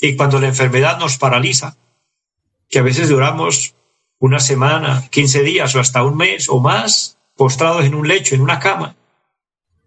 ¿Y 0.00 0.16
cuando 0.16 0.40
la 0.40 0.48
enfermedad 0.48 0.98
nos 0.98 1.16
paraliza? 1.16 1.76
Que 2.68 2.80
a 2.80 2.82
veces 2.82 3.08
duramos 3.08 3.74
una 4.18 4.40
semana, 4.40 5.08
quince 5.10 5.42
días 5.42 5.74
o 5.74 5.80
hasta 5.80 6.02
un 6.02 6.16
mes 6.16 6.48
o 6.48 6.58
más 6.58 7.18
postrados 7.36 7.84
en 7.84 7.94
un 7.94 8.08
lecho, 8.08 8.34
en 8.34 8.40
una 8.40 8.58
cama. 8.58 8.96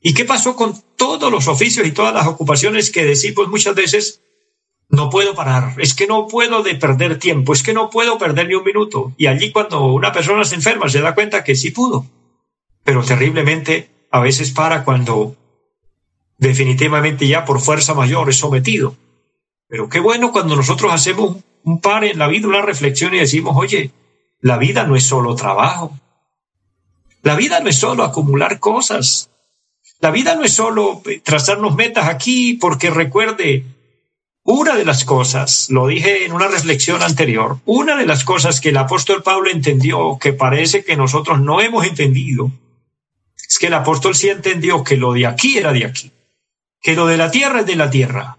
¿Y 0.02 0.14
qué 0.14 0.26
pasó 0.26 0.56
con 0.56 0.82
todos 0.96 1.32
los 1.32 1.48
oficios 1.48 1.86
y 1.86 1.92
todas 1.92 2.14
las 2.14 2.28
ocupaciones 2.28 2.92
que 2.92 3.04
decimos 3.04 3.50
muchas 3.50 3.76
veces 3.76 4.22
No 4.90 5.10
puedo 5.10 5.36
parar, 5.36 5.76
es 5.80 5.94
que 5.94 6.08
no 6.08 6.28
puedo 6.28 6.64
de 6.64 6.76
perder 6.76 7.20
tiempo, 7.20 7.52
es 7.52 7.62
que 7.62 7.74
no 7.74 7.90
puedo 7.90 8.18
perder 8.18 8.48
ni 8.48 8.56
un 8.56 8.64
minuto. 8.64 9.14
Y 9.18 9.28
allí 9.28 9.52
cuando 9.52 9.86
una 9.88 10.14
persona 10.14 10.46
se 10.46 10.56
enferma 10.56 10.88
se 10.88 11.02
da 11.02 11.14
cuenta 11.14 11.44
que 11.44 11.56
sí 11.56 11.72
pudo, 11.72 12.06
pero 12.84 13.04
terriblemente 13.04 13.90
a 14.12 14.22
veces 14.22 14.52
para 14.52 14.86
cuando 14.86 15.36
definitivamente 16.38 17.28
ya 17.28 17.46
por 17.46 17.60
fuerza 17.60 17.94
mayor 17.94 18.30
es 18.30 18.38
sometido. 18.38 18.96
Pero 19.68 19.90
qué 19.90 20.00
bueno 20.00 20.32
cuando 20.32 20.56
nosotros 20.56 20.94
hacemos 20.94 21.38
un 21.64 21.82
par 21.82 22.06
en 22.06 22.18
la 22.18 22.28
vida, 22.28 22.48
una 22.48 22.62
reflexión 22.62 23.14
y 23.14 23.20
decimos, 23.20 23.56
oye, 23.58 23.92
la 24.40 24.58
vida 24.58 24.86
no 24.86 24.96
es 24.96 25.04
solo 25.04 25.36
trabajo. 25.36 25.98
La 27.24 27.36
vida 27.36 27.60
no 27.60 27.70
es 27.70 27.78
solo 27.78 28.04
acumular 28.04 28.60
cosas. 28.60 29.30
La 30.00 30.12
vida 30.12 30.36
no 30.36 30.44
es 30.44 30.54
solo 30.54 31.02
trazarnos 31.24 31.76
metas 31.76 32.08
aquí, 32.08 32.54
porque 32.54 32.90
recuerde, 32.90 33.66
una 34.44 34.76
de 34.76 34.86
las 34.86 35.04
cosas, 35.04 35.70
lo 35.70 35.88
dije 35.88 36.24
en 36.24 36.32
una 36.32 36.48
reflexión 36.48 37.02
anterior, 37.02 37.58
una 37.66 37.98
de 37.98 38.06
las 38.06 38.24
cosas 38.24 38.62
que 38.62 38.70
el 38.70 38.78
apóstol 38.78 39.22
Pablo 39.22 39.50
entendió, 39.50 40.18
que 40.22 40.32
parece 40.32 40.86
que 40.86 40.96
nosotros 40.96 41.42
no 41.42 41.60
hemos 41.60 41.86
entendido, 41.86 42.52
es 43.36 43.60
que 43.60 43.68
el 43.68 43.74
apóstol 43.74 44.16
sí 44.16 44.30
entendió 44.30 44.86
que 44.86 44.96
lo 44.96 45.12
de 45.12 45.28
aquí 45.28 45.58
era 45.58 45.74
de 45.74 45.86
aquí, 45.86 46.12
que 46.88 46.96
lo 46.96 47.06
de 47.06 47.18
la 47.18 47.30
tierra 47.30 47.60
es 47.60 47.66
de 47.66 47.76
la 47.76 47.90
tierra, 47.90 48.38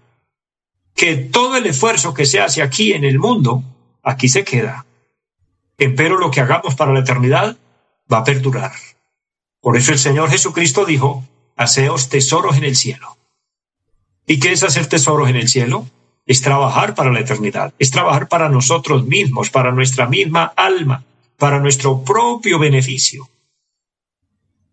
que 0.95 1.15
todo 1.15 1.55
el 1.55 1.67
esfuerzo 1.67 2.15
que 2.15 2.25
se 2.25 2.39
hace 2.39 2.63
aquí 2.63 2.93
en 2.93 3.03
el 3.03 3.19
mundo, 3.19 3.63
aquí 4.01 4.27
se 4.27 4.43
queda. 4.43 4.87
Empero 5.77 6.17
lo 6.17 6.31
que 6.31 6.41
hagamos 6.41 6.73
para 6.73 6.91
la 6.91 7.01
eternidad 7.01 7.57
va 8.11 8.17
a 8.17 8.23
perdurar. 8.23 8.71
Por 9.61 9.77
eso 9.77 9.91
el 9.91 9.99
Señor 9.99 10.31
Jesucristo 10.31 10.83
dijo, 10.83 11.23
haceos 11.57 12.09
tesoros 12.09 12.57
en 12.57 12.63
el 12.63 12.75
cielo. 12.75 13.19
¿Y 14.25 14.39
qué 14.39 14.51
es 14.51 14.63
hacer 14.63 14.87
tesoros 14.87 15.29
en 15.29 15.35
el 15.35 15.47
cielo? 15.47 15.85
Es 16.25 16.41
trabajar 16.41 16.95
para 16.95 17.11
la 17.11 17.19
eternidad, 17.19 17.75
es 17.77 17.91
trabajar 17.91 18.29
para 18.29 18.49
nosotros 18.49 19.05
mismos, 19.05 19.51
para 19.51 19.71
nuestra 19.71 20.07
misma 20.07 20.53
alma, 20.55 21.03
para 21.37 21.59
nuestro 21.59 22.03
propio 22.03 22.57
beneficio. 22.57 23.29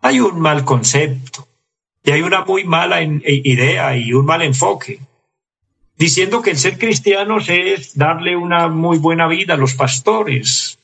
Hay 0.00 0.18
un 0.21 0.40
mal 0.40 0.64
concepto 0.64 1.47
y 2.07 2.13
hay 2.13 2.23
una 2.23 2.45
muy 2.45 2.63
mala 2.63 3.03
e, 3.03 3.21
idea 3.25 3.97
y 3.97 4.13
un 4.13 4.25
mal 4.25 4.41
enfoque, 4.43 5.01
diciendo 5.99 6.41
que 6.41 6.53
el 6.53 6.57
ser 6.57 6.79
cristiano 6.79 7.39
es 7.39 7.99
darle 7.99 8.37
una 8.37 8.69
muy 8.69 8.99
buena 8.99 9.27
vida 9.27 9.55
a 9.55 9.57
los 9.57 9.75
pastores. 9.75 10.79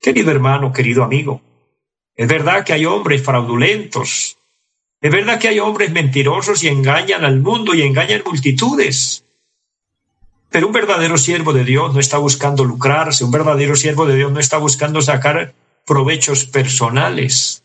Querido 0.00 0.32
hermano, 0.32 0.72
querido 0.72 1.04
amigo, 1.04 1.40
es 2.16 2.26
verdad 2.26 2.64
que 2.64 2.72
hay 2.72 2.84
hombres 2.84 3.22
fraudulentos, 3.22 4.36
es 5.00 5.12
verdad 5.12 5.38
que 5.38 5.48
hay 5.48 5.60
hombres 5.60 5.92
mentirosos 5.92 6.64
y 6.64 6.68
engañan 6.68 7.24
al 7.24 7.40
mundo 7.40 7.72
y 7.72 7.82
engañan 7.82 8.22
multitudes. 8.26 9.24
Pero 10.50 10.66
un 10.66 10.72
verdadero 10.72 11.16
siervo 11.16 11.52
de 11.52 11.64
Dios 11.64 11.94
no 11.94 12.00
está 12.00 12.18
buscando 12.18 12.64
lucrarse, 12.64 13.24
un 13.24 13.30
verdadero 13.30 13.76
siervo 13.76 14.04
de 14.04 14.16
Dios 14.16 14.32
no 14.32 14.40
está 14.40 14.58
buscando 14.58 15.00
sacar 15.00 15.54
provechos 15.86 16.44
personales. 16.44 17.63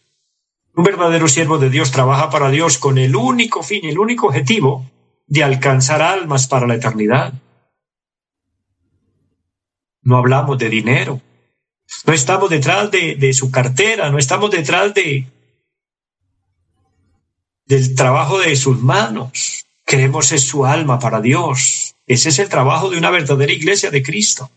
Un 0.79 0.85
verdadero 0.85 1.27
siervo 1.27 1.57
de 1.57 1.69
Dios 1.69 1.91
trabaja 1.91 2.29
para 2.29 2.49
Dios 2.49 2.77
con 2.77 2.97
el 2.97 3.13
único 3.17 3.63
fin, 3.63 3.83
el 3.83 3.99
único 3.99 4.27
objetivo 4.27 4.89
de 5.27 5.43
alcanzar 5.43 6.01
almas 6.01 6.47
para 6.47 6.67
la 6.67 6.75
eternidad. 6.75 7.33
No 10.01 10.15
hablamos 10.15 10.57
de 10.57 10.69
dinero, 10.69 11.21
no 12.05 12.13
estamos 12.13 12.49
detrás 12.49 12.89
de, 12.91 13.33
su 13.33 13.51
cartera, 13.51 14.09
no 14.09 14.17
estamos 14.17 14.51
detrás 14.51 14.93
de 14.93 15.27
del 17.65 17.93
trabajo 17.93 18.39
de 18.39 18.55
sus 18.55 18.81
manos. 18.81 19.65
Queremos 19.85 20.31
es 20.31 20.43
su 20.43 20.65
alma 20.65 20.97
para 20.97 21.19
Dios. 21.19 21.93
Ese 22.07 22.29
es 22.29 22.39
el 22.39 22.47
trabajo 22.47 22.89
de 22.89 22.97
una 22.97 23.09
verdadera 23.09 23.51
iglesia 23.51 23.91
de 23.91 24.01
Cristo. 24.01 24.49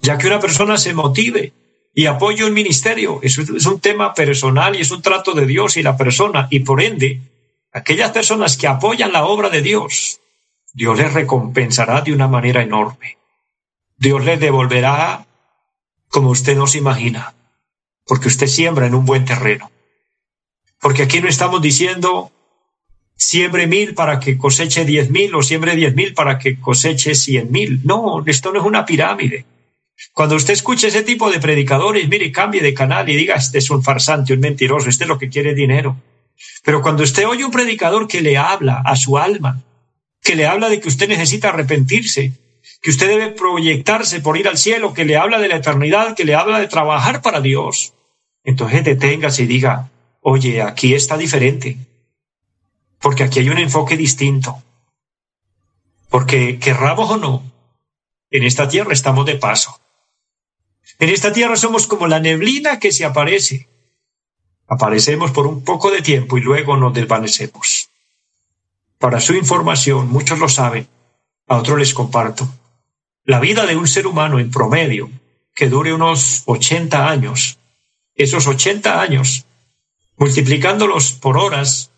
Ya 0.00 0.18
que 0.18 0.26
una 0.26 0.40
persona 0.40 0.76
se 0.78 0.94
motive 0.94 1.52
y 1.98 2.06
apoye 2.06 2.44
un 2.44 2.54
ministerio, 2.54 3.18
eso 3.24 3.42
es 3.42 3.66
un 3.66 3.80
tema 3.80 4.14
personal 4.14 4.76
y 4.76 4.82
es 4.82 4.92
un 4.92 5.02
trato 5.02 5.32
de 5.32 5.44
Dios 5.46 5.76
y 5.76 5.82
la 5.82 5.96
persona, 5.96 6.46
y 6.48 6.60
por 6.60 6.80
ende, 6.80 7.20
aquellas 7.72 8.12
personas 8.12 8.56
que 8.56 8.68
apoyan 8.68 9.12
la 9.12 9.24
obra 9.24 9.50
de 9.50 9.62
Dios, 9.62 10.20
Dios 10.72 10.96
les 10.96 11.12
recompensará 11.12 12.02
de 12.02 12.12
una 12.12 12.28
manera 12.28 12.62
enorme. 12.62 13.18
Dios 13.96 14.24
les 14.24 14.38
devolverá 14.38 15.26
como 16.06 16.30
usted 16.30 16.56
no 16.56 16.68
se 16.68 16.78
imagina, 16.78 17.34
porque 18.06 18.28
usted 18.28 18.46
siembra 18.46 18.86
en 18.86 18.94
un 18.94 19.04
buen 19.04 19.24
terreno. 19.24 19.68
Porque 20.80 21.02
aquí 21.02 21.20
no 21.20 21.26
estamos 21.26 21.60
diciendo 21.60 22.30
siembre 23.16 23.66
mil 23.66 23.94
para 23.94 24.20
que 24.20 24.38
coseche 24.38 24.84
diez 24.84 25.10
mil 25.10 25.34
o 25.34 25.42
siembre 25.42 25.74
diez 25.74 25.96
mil 25.96 26.14
para 26.14 26.38
que 26.38 26.60
coseche 26.60 27.16
cien 27.16 27.50
mil. 27.50 27.80
No, 27.82 28.22
esto 28.24 28.52
no 28.52 28.60
es 28.60 28.64
una 28.64 28.84
pirámide. 28.84 29.46
Cuando 30.12 30.36
usted 30.36 30.52
escuche 30.52 30.88
ese 30.88 31.02
tipo 31.02 31.30
de 31.30 31.40
predicadores, 31.40 32.08
mire, 32.08 32.30
cambie 32.30 32.62
de 32.62 32.74
canal 32.74 33.08
y 33.08 33.16
diga, 33.16 33.34
este 33.34 33.58
es 33.58 33.70
un 33.70 33.82
farsante, 33.82 34.32
un 34.32 34.40
mentiroso, 34.40 34.88
este 34.88 35.04
es 35.04 35.08
lo 35.08 35.18
que 35.18 35.28
quiere 35.28 35.54
dinero. 35.54 35.96
Pero 36.62 36.82
cuando 36.82 37.02
usted 37.02 37.26
oye 37.26 37.44
un 37.44 37.50
predicador 37.50 38.06
que 38.06 38.20
le 38.20 38.36
habla 38.36 38.82
a 38.84 38.96
su 38.96 39.18
alma, 39.18 39.62
que 40.22 40.36
le 40.36 40.46
habla 40.46 40.68
de 40.68 40.80
que 40.80 40.88
usted 40.88 41.08
necesita 41.08 41.48
arrepentirse, 41.48 42.32
que 42.80 42.90
usted 42.90 43.08
debe 43.08 43.30
proyectarse 43.30 44.20
por 44.20 44.36
ir 44.36 44.48
al 44.48 44.58
cielo, 44.58 44.94
que 44.94 45.04
le 45.04 45.16
habla 45.16 45.38
de 45.38 45.48
la 45.48 45.56
eternidad, 45.56 46.14
que 46.14 46.24
le 46.24 46.34
habla 46.34 46.60
de 46.60 46.68
trabajar 46.68 47.22
para 47.22 47.40
Dios. 47.40 47.94
Entonces 48.44 48.84
deténgase 48.84 49.42
y 49.42 49.46
diga, 49.46 49.90
oye, 50.20 50.62
aquí 50.62 50.94
está 50.94 51.16
diferente, 51.16 51.76
porque 53.00 53.24
aquí 53.24 53.40
hay 53.40 53.50
un 53.50 53.58
enfoque 53.58 53.96
distinto, 53.96 54.62
porque 56.08 56.58
querramos 56.58 57.10
o 57.10 57.16
no, 57.16 57.42
en 58.30 58.44
esta 58.44 58.68
tierra 58.68 58.92
estamos 58.92 59.26
de 59.26 59.36
paso. 59.36 59.80
En 60.98 61.08
esta 61.10 61.32
tierra 61.32 61.56
somos 61.56 61.86
como 61.86 62.06
la 62.06 62.20
neblina 62.20 62.78
que 62.78 62.92
se 62.92 63.04
aparece. 63.04 63.68
Aparecemos 64.66 65.30
por 65.30 65.46
un 65.46 65.64
poco 65.64 65.90
de 65.90 66.02
tiempo 66.02 66.38
y 66.38 66.40
luego 66.40 66.76
nos 66.76 66.94
desvanecemos. 66.94 67.90
Para 68.98 69.20
su 69.20 69.34
información, 69.34 70.08
muchos 70.08 70.38
lo 70.38 70.48
saben, 70.48 70.88
a 71.46 71.56
otros 71.56 71.78
les 71.78 71.94
comparto 71.94 72.48
la 73.28 73.40
vida 73.40 73.66
de 73.66 73.76
un 73.76 73.86
ser 73.86 74.06
humano 74.06 74.38
en 74.38 74.50
promedio, 74.50 75.10
que 75.54 75.68
dure 75.68 75.92
unos 75.92 76.44
80 76.46 77.10
años, 77.10 77.58
esos 78.14 78.46
80 78.46 79.02
años, 79.02 79.44
multiplicándolos 80.16 81.12
por 81.12 81.36
horas, 81.36 81.90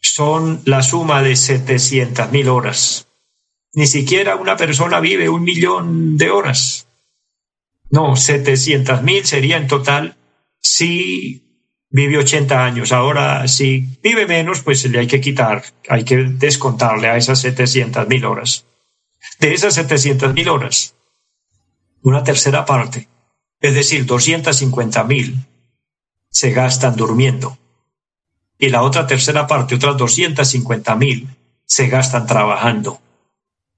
son 0.00 0.62
la 0.64 0.82
suma 0.82 1.22
de 1.22 1.36
700 1.36 2.32
mil 2.32 2.48
horas. 2.48 3.06
Ni 3.72 3.86
siquiera 3.86 4.34
una 4.34 4.56
persona 4.56 4.98
vive 4.98 5.28
un 5.28 5.44
millón 5.44 6.16
de 6.16 6.32
horas. 6.32 6.83
No, 7.90 8.16
700 8.16 9.02
mil 9.02 9.24
sería 9.24 9.56
en 9.56 9.68
total 9.68 10.16
si 10.60 11.42
vive 11.90 12.18
80 12.18 12.64
años. 12.64 12.90
Ahora, 12.90 13.46
si 13.46 13.98
vive 14.02 14.26
menos, 14.26 14.62
pues 14.62 14.84
le 14.86 14.98
hay 14.98 15.06
que 15.06 15.20
quitar, 15.20 15.62
hay 15.88 16.04
que 16.04 16.16
descontarle 16.16 17.08
a 17.08 17.16
esas 17.16 17.40
700 17.40 18.08
mil 18.08 18.24
horas. 18.24 18.64
De 19.38 19.54
esas 19.54 19.74
700 19.74 20.34
mil 20.34 20.48
horas, 20.48 20.94
una 22.02 22.24
tercera 22.24 22.64
parte, 22.64 23.08
es 23.60 23.74
decir, 23.74 24.06
250 24.06 25.04
mil, 25.04 25.46
se 26.30 26.50
gastan 26.50 26.96
durmiendo. 26.96 27.58
Y 28.58 28.70
la 28.70 28.82
otra 28.82 29.06
tercera 29.06 29.46
parte, 29.46 29.76
otras 29.76 29.96
250 29.96 30.96
mil, 30.96 31.28
se 31.64 31.88
gastan 31.88 32.26
trabajando. 32.26 33.00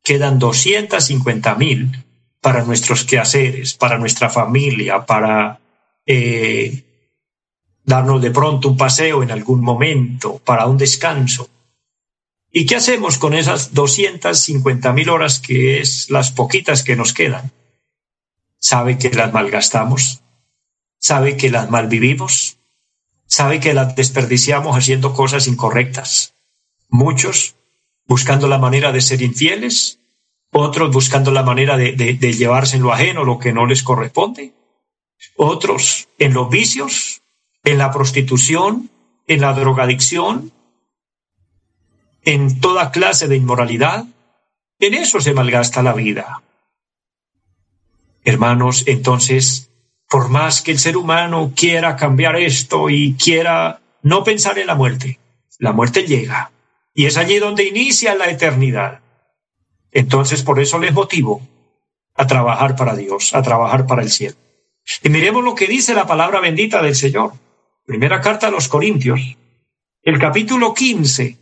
Quedan 0.03 0.39
250 0.39 1.55
mil 1.57 2.06
para 2.47 2.63
nuestros 2.63 3.03
quehaceres, 3.03 3.75
para 3.75 3.99
nuestra 3.99 4.31
familia, 4.31 5.05
para 5.05 5.59
eh, 6.07 6.85
darnos 7.83 8.23
de 8.23 8.31
pronto 8.31 8.69
un 8.69 8.77
paseo 8.77 9.25
en 9.25 9.33
algún 9.33 9.61
momento, 9.63 10.39
para 10.45 10.67
un 10.67 10.79
descanso. 10.79 11.49
¿Y 12.53 12.65
qué 12.65 12.77
hacemos 12.77 13.19
con 13.19 13.35
esas 13.35 13.75
250 13.75 14.93
mil 14.93 15.09
horas 15.09 15.41
que 15.41 15.81
es 15.81 16.09
las 16.09 16.31
poquitas 16.31 16.85
que 16.85 16.95
nos 16.95 17.13
quedan? 17.13 17.51
¿Sabe 18.61 18.97
que 18.97 19.11
las 19.11 19.33
malgastamos? 19.33 20.23
¿Sabe 21.01 21.37
que 21.37 21.51
las 21.51 21.69
malvivimos? 21.69 22.59
¿Sabe 23.27 23.59
que 23.59 23.75
las 23.75 23.97
desperdiciamos 23.97 24.79
haciendo 24.79 25.15
cosas 25.15 25.49
incorrectas? 25.49 26.35
Muchos 26.91 27.57
buscando 28.07 28.47
la 28.47 28.59
manera 28.59 28.93
de 28.93 29.01
ser 29.01 29.21
infieles, 29.21 29.99
otros 30.59 30.91
buscando 30.91 31.31
la 31.31 31.43
manera 31.43 31.77
de, 31.77 31.93
llevarse 31.93 32.77
en 32.77 32.83
lo 32.83 32.93
ajeno 32.93 33.25
lo 33.25 33.39
que 33.39 33.53
no 33.53 33.67
les 33.67 33.83
corresponde, 33.83 34.55
otros 35.37 36.09
en 36.19 36.33
los 36.33 36.49
vicios, 36.49 37.23
en 37.63 37.79
la 37.79 37.91
prostitución, 37.91 38.91
en 39.27 39.41
la 39.41 39.53
drogadicción, 39.53 40.53
en 42.25 42.61
toda 42.61 42.91
clase 42.91 43.29
de 43.29 43.37
inmoralidad, 43.37 44.07
en 44.79 44.95
eso 44.95 45.21
se 45.21 45.35
malgasta 45.35 45.83
la 45.83 45.93
vida. 45.93 46.43
Hermanos, 48.25 48.85
entonces, 48.87 49.71
por 50.09 50.31
más 50.31 50.63
que 50.63 50.73
el 50.73 50.79
ser 50.79 50.97
humano 50.97 51.53
quiera 51.55 51.97
cambiar 51.97 52.37
esto 52.37 52.89
y 52.91 53.15
quiera 53.15 53.81
no 54.03 54.25
pensar 54.25 54.59
en 54.59 54.67
la 54.69 54.75
muerte, 54.75 55.21
la 55.59 55.73
muerte 55.73 56.05
llega 56.05 56.51
y 56.95 57.05
es 57.05 57.19
allí 57.19 57.39
donde 57.39 57.65
inicia 57.65 58.15
la 58.15 58.31
eternidad. 58.31 59.01
Entonces, 59.97 60.43
por 60.43 60.61
eso 60.61 60.79
les 60.79 60.93
motivo 60.93 61.41
a 62.17 62.27
trabajar 62.27 62.77
para 62.77 62.95
Dios, 62.95 63.35
a 63.35 63.41
trabajar 63.41 63.87
para 63.87 64.03
el 64.03 64.11
cielo. 64.11 64.37
Y 65.03 65.09
miremos 65.09 65.43
lo 65.43 65.55
que 65.55 65.67
dice 65.67 65.95
la 65.95 66.07
palabra 66.07 66.39
bendita 66.39 66.83
del 66.83 66.95
Señor. 66.95 67.33
Primera 67.87 68.21
carta 68.21 68.49
a 68.49 68.51
los 68.51 68.69
Corintios, 68.69 69.39
el 70.03 70.19
capítulo 70.19 70.75
15 70.75 71.39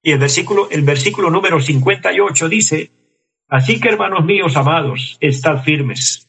y 0.00 0.12
el 0.12 0.18
versículo, 0.20 0.70
el 0.70 0.82
versículo 0.82 1.28
número 1.28 1.60
58 1.60 2.48
dice, 2.48 2.92
Así 3.48 3.80
que 3.80 3.88
hermanos 3.88 4.24
míos 4.24 4.56
amados, 4.56 5.16
estad 5.18 5.64
firmes. 5.64 6.28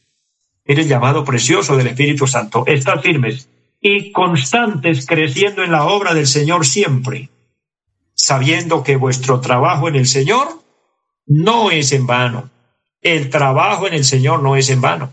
El 0.64 0.88
llamado 0.88 1.22
precioso 1.22 1.76
del 1.76 1.86
Espíritu 1.86 2.26
Santo, 2.26 2.64
estad 2.66 3.00
firmes 3.00 3.48
y 3.80 4.10
constantes 4.10 5.06
creciendo 5.06 5.62
en 5.62 5.70
la 5.70 5.84
obra 5.84 6.14
del 6.14 6.26
Señor 6.26 6.66
siempre, 6.66 7.28
sabiendo 8.12 8.82
que 8.82 8.96
vuestro 8.96 9.40
trabajo 9.40 9.86
en 9.86 9.94
el 9.94 10.08
Señor 10.08 10.63
no 11.26 11.70
es 11.70 11.92
en 11.92 12.06
vano. 12.06 12.50
El 13.00 13.30
trabajo 13.30 13.86
en 13.86 13.94
el 13.94 14.04
Señor 14.04 14.42
no 14.42 14.56
es 14.56 14.70
en 14.70 14.80
vano. 14.80 15.12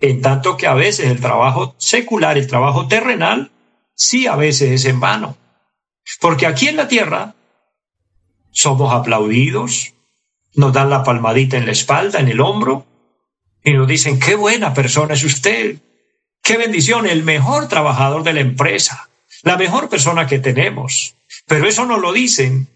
En 0.00 0.20
tanto 0.20 0.56
que 0.56 0.66
a 0.66 0.74
veces 0.74 1.10
el 1.10 1.20
trabajo 1.20 1.74
secular, 1.78 2.36
el 2.36 2.46
trabajo 2.46 2.88
terrenal, 2.88 3.52
sí 3.94 4.26
a 4.26 4.36
veces 4.36 4.70
es 4.70 4.84
en 4.84 5.00
vano. 5.00 5.36
Porque 6.20 6.46
aquí 6.46 6.68
en 6.68 6.76
la 6.76 6.88
tierra 6.88 7.34
somos 8.50 8.92
aplaudidos, 8.92 9.94
nos 10.54 10.72
dan 10.72 10.90
la 10.90 11.02
palmadita 11.02 11.56
en 11.56 11.66
la 11.66 11.72
espalda, 11.72 12.20
en 12.20 12.28
el 12.28 12.40
hombro, 12.40 12.86
y 13.64 13.72
nos 13.72 13.88
dicen, 13.88 14.20
qué 14.20 14.34
buena 14.34 14.74
persona 14.74 15.14
es 15.14 15.24
usted, 15.24 15.78
qué 16.42 16.56
bendición, 16.58 17.06
el 17.06 17.24
mejor 17.24 17.68
trabajador 17.68 18.22
de 18.22 18.34
la 18.34 18.40
empresa, 18.40 19.08
la 19.42 19.56
mejor 19.56 19.88
persona 19.88 20.26
que 20.26 20.38
tenemos. 20.38 21.16
Pero 21.46 21.66
eso 21.66 21.86
nos 21.86 22.00
lo 22.00 22.12
dicen 22.12 22.68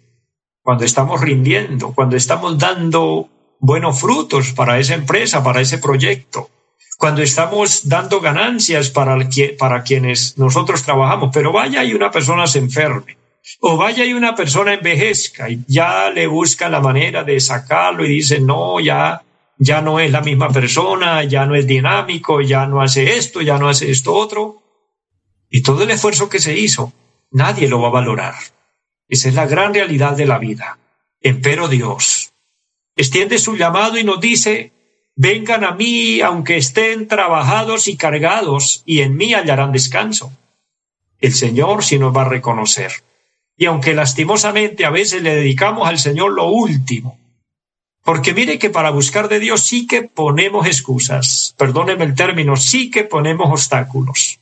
cuando 0.68 0.84
estamos 0.84 1.22
rindiendo, 1.22 1.94
cuando 1.94 2.14
estamos 2.14 2.58
dando 2.58 3.30
buenos 3.58 3.98
frutos 4.02 4.52
para 4.52 4.78
esa 4.78 4.92
empresa, 4.92 5.42
para 5.42 5.62
ese 5.62 5.78
proyecto, 5.78 6.50
cuando 6.98 7.22
estamos 7.22 7.88
dando 7.88 8.20
ganancias 8.20 8.90
para, 8.90 9.16
para 9.58 9.82
quienes 9.82 10.36
nosotros 10.36 10.82
trabajamos. 10.82 11.30
Pero 11.32 11.52
vaya 11.52 11.82
y 11.84 11.94
una 11.94 12.10
persona 12.10 12.46
se 12.46 12.58
enferme, 12.58 13.16
o 13.60 13.78
vaya 13.78 14.04
y 14.04 14.12
una 14.12 14.34
persona 14.34 14.74
envejezca 14.74 15.48
y 15.48 15.64
ya 15.66 16.10
le 16.10 16.26
busca 16.26 16.68
la 16.68 16.82
manera 16.82 17.24
de 17.24 17.40
sacarlo 17.40 18.04
y 18.04 18.10
dice, 18.10 18.38
no, 18.38 18.78
ya, 18.78 19.22
ya 19.56 19.80
no 19.80 19.98
es 20.00 20.12
la 20.12 20.20
misma 20.20 20.50
persona, 20.50 21.24
ya 21.24 21.46
no 21.46 21.54
es 21.54 21.66
dinámico, 21.66 22.42
ya 22.42 22.66
no 22.66 22.82
hace 22.82 23.16
esto, 23.16 23.40
ya 23.40 23.56
no 23.56 23.70
hace 23.70 23.90
esto 23.90 24.12
otro. 24.12 24.62
Y 25.48 25.62
todo 25.62 25.84
el 25.84 25.90
esfuerzo 25.92 26.28
que 26.28 26.40
se 26.40 26.58
hizo, 26.58 26.92
nadie 27.30 27.68
lo 27.68 27.80
va 27.80 27.88
a 27.88 27.92
valorar. 27.92 28.34
Esa 29.08 29.28
es 29.28 29.34
la 29.34 29.46
gran 29.46 29.74
realidad 29.74 30.16
de 30.16 30.26
la 30.26 30.38
vida. 30.38 30.78
Empero 31.20 31.68
Dios 31.68 32.28
extiende 32.98 33.38
su 33.38 33.56
llamado 33.56 33.96
y 33.96 34.02
nos 34.04 34.20
dice, 34.20 34.72
vengan 35.14 35.64
a 35.64 35.70
mí 35.70 36.20
aunque 36.20 36.56
estén 36.56 37.06
trabajados 37.06 37.86
y 37.86 37.96
cargados, 37.96 38.82
y 38.84 39.00
en 39.00 39.16
mí 39.16 39.32
hallarán 39.32 39.72
descanso. 39.72 40.32
El 41.20 41.32
Señor 41.32 41.84
sí 41.84 41.98
nos 41.98 42.14
va 42.14 42.22
a 42.22 42.28
reconocer. 42.28 42.92
Y 43.56 43.66
aunque 43.66 43.94
lastimosamente 43.94 44.84
a 44.84 44.90
veces 44.90 45.22
le 45.22 45.36
dedicamos 45.36 45.88
al 45.88 45.98
Señor 45.98 46.32
lo 46.32 46.46
último, 46.46 47.18
porque 48.04 48.34
mire 48.34 48.58
que 48.58 48.70
para 48.70 48.90
buscar 48.90 49.28
de 49.28 49.38
Dios 49.38 49.62
sí 49.62 49.86
que 49.86 50.02
ponemos 50.02 50.66
excusas, 50.66 51.54
perdóneme 51.56 52.04
el 52.04 52.14
término, 52.14 52.56
sí 52.56 52.90
que 52.90 53.04
ponemos 53.04 53.48
obstáculos 53.48 54.40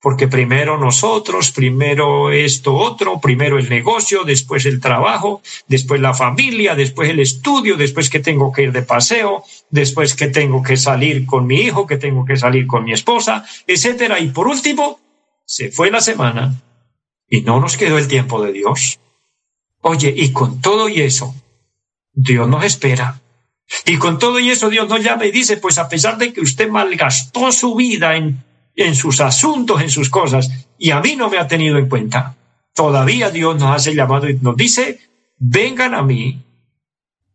porque 0.00 0.28
primero 0.28 0.78
nosotros, 0.78 1.50
primero 1.50 2.30
esto 2.30 2.74
otro, 2.74 3.20
primero 3.20 3.58
el 3.58 3.68
negocio, 3.68 4.22
después 4.24 4.64
el 4.66 4.80
trabajo, 4.80 5.42
después 5.66 6.00
la 6.00 6.14
familia, 6.14 6.76
después 6.76 7.10
el 7.10 7.18
estudio, 7.18 7.76
después 7.76 8.08
que 8.08 8.20
tengo 8.20 8.52
que 8.52 8.62
ir 8.62 8.72
de 8.72 8.82
paseo, 8.82 9.44
después 9.70 10.14
que 10.14 10.28
tengo 10.28 10.62
que 10.62 10.76
salir 10.76 11.26
con 11.26 11.46
mi 11.46 11.56
hijo, 11.56 11.86
que 11.86 11.96
tengo 11.96 12.24
que 12.24 12.36
salir 12.36 12.66
con 12.66 12.84
mi 12.84 12.92
esposa, 12.92 13.44
etcétera. 13.66 14.20
Y 14.20 14.28
por 14.28 14.46
último, 14.46 15.00
se 15.44 15.72
fue 15.72 15.90
la 15.90 16.00
semana 16.00 16.62
y 17.28 17.40
no 17.40 17.60
nos 17.60 17.76
quedó 17.76 17.98
el 17.98 18.06
tiempo 18.06 18.40
de 18.42 18.52
Dios. 18.52 19.00
Oye, 19.80 20.12
y 20.16 20.32
con 20.32 20.60
todo 20.60 20.88
y 20.88 21.00
eso, 21.00 21.34
Dios 22.12 22.48
nos 22.48 22.64
espera. 22.64 23.20
Y 23.84 23.98
con 23.98 24.18
todo 24.18 24.38
y 24.38 24.50
eso 24.50 24.70
Dios 24.70 24.88
nos 24.88 25.02
llama 25.02 25.26
y 25.26 25.30
dice, 25.30 25.56
pues 25.56 25.76
a 25.78 25.88
pesar 25.88 26.16
de 26.18 26.32
que 26.32 26.40
usted 26.40 26.68
malgastó 26.68 27.52
su 27.52 27.74
vida 27.74 28.16
en 28.16 28.44
en 28.78 28.94
sus 28.94 29.20
asuntos, 29.20 29.82
en 29.82 29.90
sus 29.90 30.08
cosas, 30.08 30.68
y 30.78 30.92
a 30.92 31.00
mí 31.00 31.16
no 31.16 31.28
me 31.28 31.38
ha 31.38 31.48
tenido 31.48 31.78
en 31.78 31.88
cuenta. 31.88 32.36
Todavía 32.72 33.28
Dios 33.28 33.58
nos 33.58 33.74
hace 33.74 33.92
llamado 33.92 34.30
y 34.30 34.34
nos 34.36 34.56
dice, 34.56 35.00
vengan 35.36 35.94
a 35.94 36.02
mí 36.02 36.40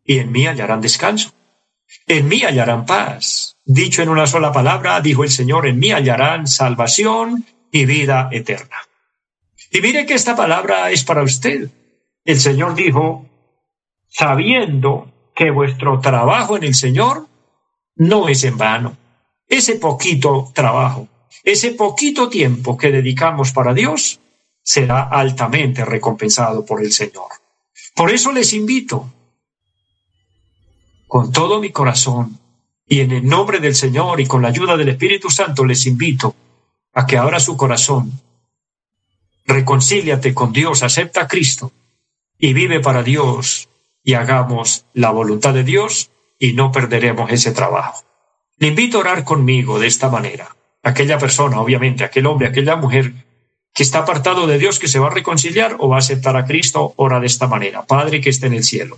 y 0.02 0.18
en 0.18 0.32
mí 0.32 0.46
hallarán 0.46 0.80
descanso. 0.80 1.32
En 2.06 2.28
mí 2.28 2.42
hallarán 2.42 2.86
paz. 2.86 3.58
Dicho 3.62 4.02
en 4.02 4.08
una 4.08 4.26
sola 4.26 4.52
palabra, 4.52 5.02
dijo 5.02 5.22
el 5.22 5.30
Señor, 5.30 5.66
en 5.66 5.78
mí 5.78 5.90
hallarán 5.90 6.46
salvación 6.46 7.44
y 7.70 7.84
vida 7.84 8.30
eterna. 8.32 8.78
Y 9.70 9.82
mire 9.82 10.06
que 10.06 10.14
esta 10.14 10.34
palabra 10.34 10.90
es 10.90 11.04
para 11.04 11.22
usted. 11.22 11.68
El 12.24 12.40
Señor 12.40 12.74
dijo, 12.74 13.28
sabiendo 14.08 15.12
que 15.34 15.50
vuestro 15.50 16.00
trabajo 16.00 16.56
en 16.56 16.64
el 16.64 16.74
Señor 16.74 17.26
no 17.96 18.28
es 18.28 18.44
en 18.44 18.56
vano. 18.56 18.96
Ese 19.46 19.74
poquito 19.74 20.50
trabajo 20.54 21.08
ese 21.44 21.72
poquito 21.72 22.30
tiempo 22.30 22.76
que 22.78 22.90
dedicamos 22.90 23.52
para 23.52 23.74
Dios 23.74 24.18
será 24.62 25.02
altamente 25.02 25.84
recompensado 25.84 26.64
por 26.64 26.80
el 26.80 26.90
Señor. 26.90 27.28
Por 27.94 28.10
eso 28.10 28.32
les 28.32 28.54
invito, 28.54 29.12
con 31.06 31.30
todo 31.30 31.60
mi 31.60 31.70
corazón, 31.70 32.40
y 32.86 33.00
en 33.00 33.12
el 33.12 33.26
nombre 33.26 33.60
del 33.60 33.74
Señor 33.74 34.20
y 34.20 34.26
con 34.26 34.42
la 34.42 34.48
ayuda 34.48 34.76
del 34.76 34.88
Espíritu 34.88 35.30
Santo, 35.30 35.64
les 35.64 35.86
invito 35.86 36.34
a 36.94 37.06
que 37.06 37.18
ahora 37.18 37.38
su 37.40 37.56
corazón 37.56 38.20
reconcíliate 39.44 40.32
con 40.32 40.52
Dios, 40.52 40.82
acepta 40.82 41.22
a 41.22 41.28
Cristo 41.28 41.72
y 42.38 42.54
vive 42.54 42.80
para 42.80 43.02
Dios 43.02 43.68
y 44.02 44.14
hagamos 44.14 44.86
la 44.94 45.10
voluntad 45.10 45.52
de 45.52 45.64
Dios 45.64 46.10
y 46.38 46.54
no 46.54 46.72
perderemos 46.72 47.30
ese 47.30 47.52
trabajo. 47.52 48.02
Le 48.56 48.68
invito 48.68 48.96
a 48.96 49.00
orar 49.00 49.24
conmigo 49.24 49.78
de 49.78 49.86
esta 49.86 50.08
manera 50.08 50.54
aquella 50.84 51.18
persona, 51.18 51.60
obviamente, 51.60 52.04
aquel 52.04 52.26
hombre, 52.26 52.46
aquella 52.46 52.76
mujer 52.76 53.12
que 53.72 53.82
está 53.82 54.00
apartado 54.00 54.46
de 54.46 54.58
Dios, 54.58 54.78
que 54.78 54.86
se 54.86 55.00
va 55.00 55.08
a 55.08 55.14
reconciliar 55.14 55.76
o 55.80 55.88
va 55.88 55.96
a 55.96 55.98
aceptar 55.98 56.36
a 56.36 56.44
Cristo, 56.44 56.92
ora 56.96 57.18
de 57.18 57.26
esta 57.26 57.48
manera. 57.48 57.82
Padre 57.82 58.20
que 58.20 58.30
esté 58.30 58.46
en 58.46 58.54
el 58.54 58.62
cielo. 58.62 58.96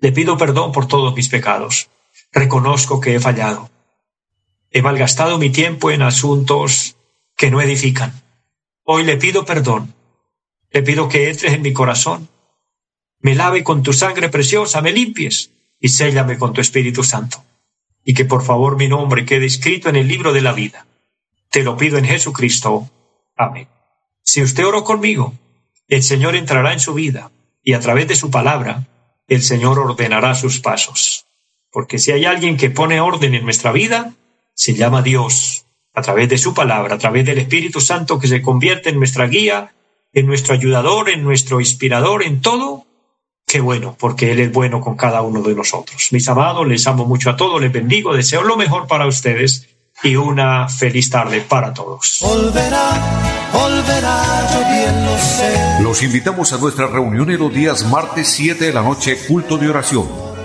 Le 0.00 0.12
pido 0.12 0.36
perdón 0.36 0.72
por 0.72 0.86
todos 0.86 1.14
mis 1.14 1.28
pecados. 1.28 1.88
Reconozco 2.32 3.00
que 3.00 3.14
he 3.14 3.20
fallado. 3.20 3.70
He 4.70 4.82
malgastado 4.82 5.38
mi 5.38 5.48
tiempo 5.48 5.90
en 5.90 6.02
asuntos 6.02 6.96
que 7.36 7.50
no 7.50 7.62
edifican. 7.62 8.12
Hoy 8.82 9.04
le 9.04 9.16
pido 9.16 9.46
perdón. 9.46 9.94
Le 10.70 10.82
pido 10.82 11.08
que 11.08 11.30
entres 11.30 11.54
en 11.54 11.62
mi 11.62 11.72
corazón. 11.72 12.28
Me 13.20 13.34
lave 13.34 13.64
con 13.64 13.82
tu 13.82 13.94
sangre 13.94 14.28
preciosa, 14.28 14.82
me 14.82 14.92
limpies 14.92 15.50
y 15.80 15.88
séllame 15.88 16.36
con 16.36 16.52
tu 16.52 16.60
Espíritu 16.60 17.02
Santo 17.02 17.45
y 18.08 18.14
que 18.14 18.24
por 18.24 18.44
favor 18.44 18.76
mi 18.78 18.86
nombre 18.88 19.26
quede 19.26 19.46
escrito 19.46 19.88
en 19.88 19.96
el 19.96 20.06
libro 20.06 20.32
de 20.32 20.40
la 20.40 20.52
vida. 20.52 20.86
Te 21.50 21.64
lo 21.64 21.76
pido 21.76 21.98
en 21.98 22.04
Jesucristo. 22.04 22.88
Amén. 23.36 23.66
Si 24.22 24.42
usted 24.42 24.64
oró 24.64 24.84
conmigo, 24.84 25.34
el 25.88 26.04
Señor 26.04 26.36
entrará 26.36 26.72
en 26.72 26.78
su 26.78 26.94
vida 26.94 27.32
y 27.64 27.72
a 27.72 27.80
través 27.80 28.06
de 28.06 28.14
su 28.14 28.30
palabra, 28.30 28.86
el 29.26 29.42
Señor 29.42 29.80
ordenará 29.80 30.36
sus 30.36 30.60
pasos. 30.60 31.26
Porque 31.72 31.98
si 31.98 32.12
hay 32.12 32.24
alguien 32.24 32.56
que 32.56 32.70
pone 32.70 33.00
orden 33.00 33.34
en 33.34 33.42
nuestra 33.42 33.72
vida, 33.72 34.14
se 34.54 34.74
llama 34.74 35.02
Dios, 35.02 35.66
a 35.92 36.00
través 36.00 36.28
de 36.28 36.38
su 36.38 36.54
palabra, 36.54 36.94
a 36.94 36.98
través 36.98 37.26
del 37.26 37.38
Espíritu 37.38 37.80
Santo 37.80 38.20
que 38.20 38.28
se 38.28 38.40
convierte 38.40 38.90
en 38.90 38.98
nuestra 38.98 39.26
guía, 39.26 39.74
en 40.12 40.26
nuestro 40.26 40.54
ayudador, 40.54 41.10
en 41.10 41.24
nuestro 41.24 41.58
inspirador, 41.58 42.22
en 42.22 42.40
todo, 42.40 42.86
Qué 43.46 43.60
bueno, 43.60 43.96
porque 43.96 44.32
Él 44.32 44.40
es 44.40 44.52
bueno 44.52 44.80
con 44.80 44.96
cada 44.96 45.22
uno 45.22 45.40
de 45.40 45.54
nosotros. 45.54 46.08
Mis 46.10 46.28
amados, 46.28 46.66
les 46.66 46.84
amo 46.88 47.04
mucho 47.04 47.30
a 47.30 47.36
todos, 47.36 47.60
les 47.60 47.72
bendigo, 47.72 48.12
deseo 48.12 48.42
lo 48.42 48.56
mejor 48.56 48.88
para 48.88 49.06
ustedes 49.06 49.68
y 50.02 50.16
una 50.16 50.68
feliz 50.68 51.08
tarde 51.10 51.40
para 51.48 51.72
todos. 51.72 52.20
Los 55.80 56.02
invitamos 56.02 56.52
a 56.52 56.58
nuestra 56.58 56.88
reunión 56.88 57.30
en 57.30 57.38
los 57.38 57.54
días 57.54 57.84
martes 57.84 58.28
7 58.28 58.64
de 58.64 58.72
la 58.72 58.82
noche, 58.82 59.16
culto 59.28 59.56
de 59.56 59.68
oración 59.68 60.35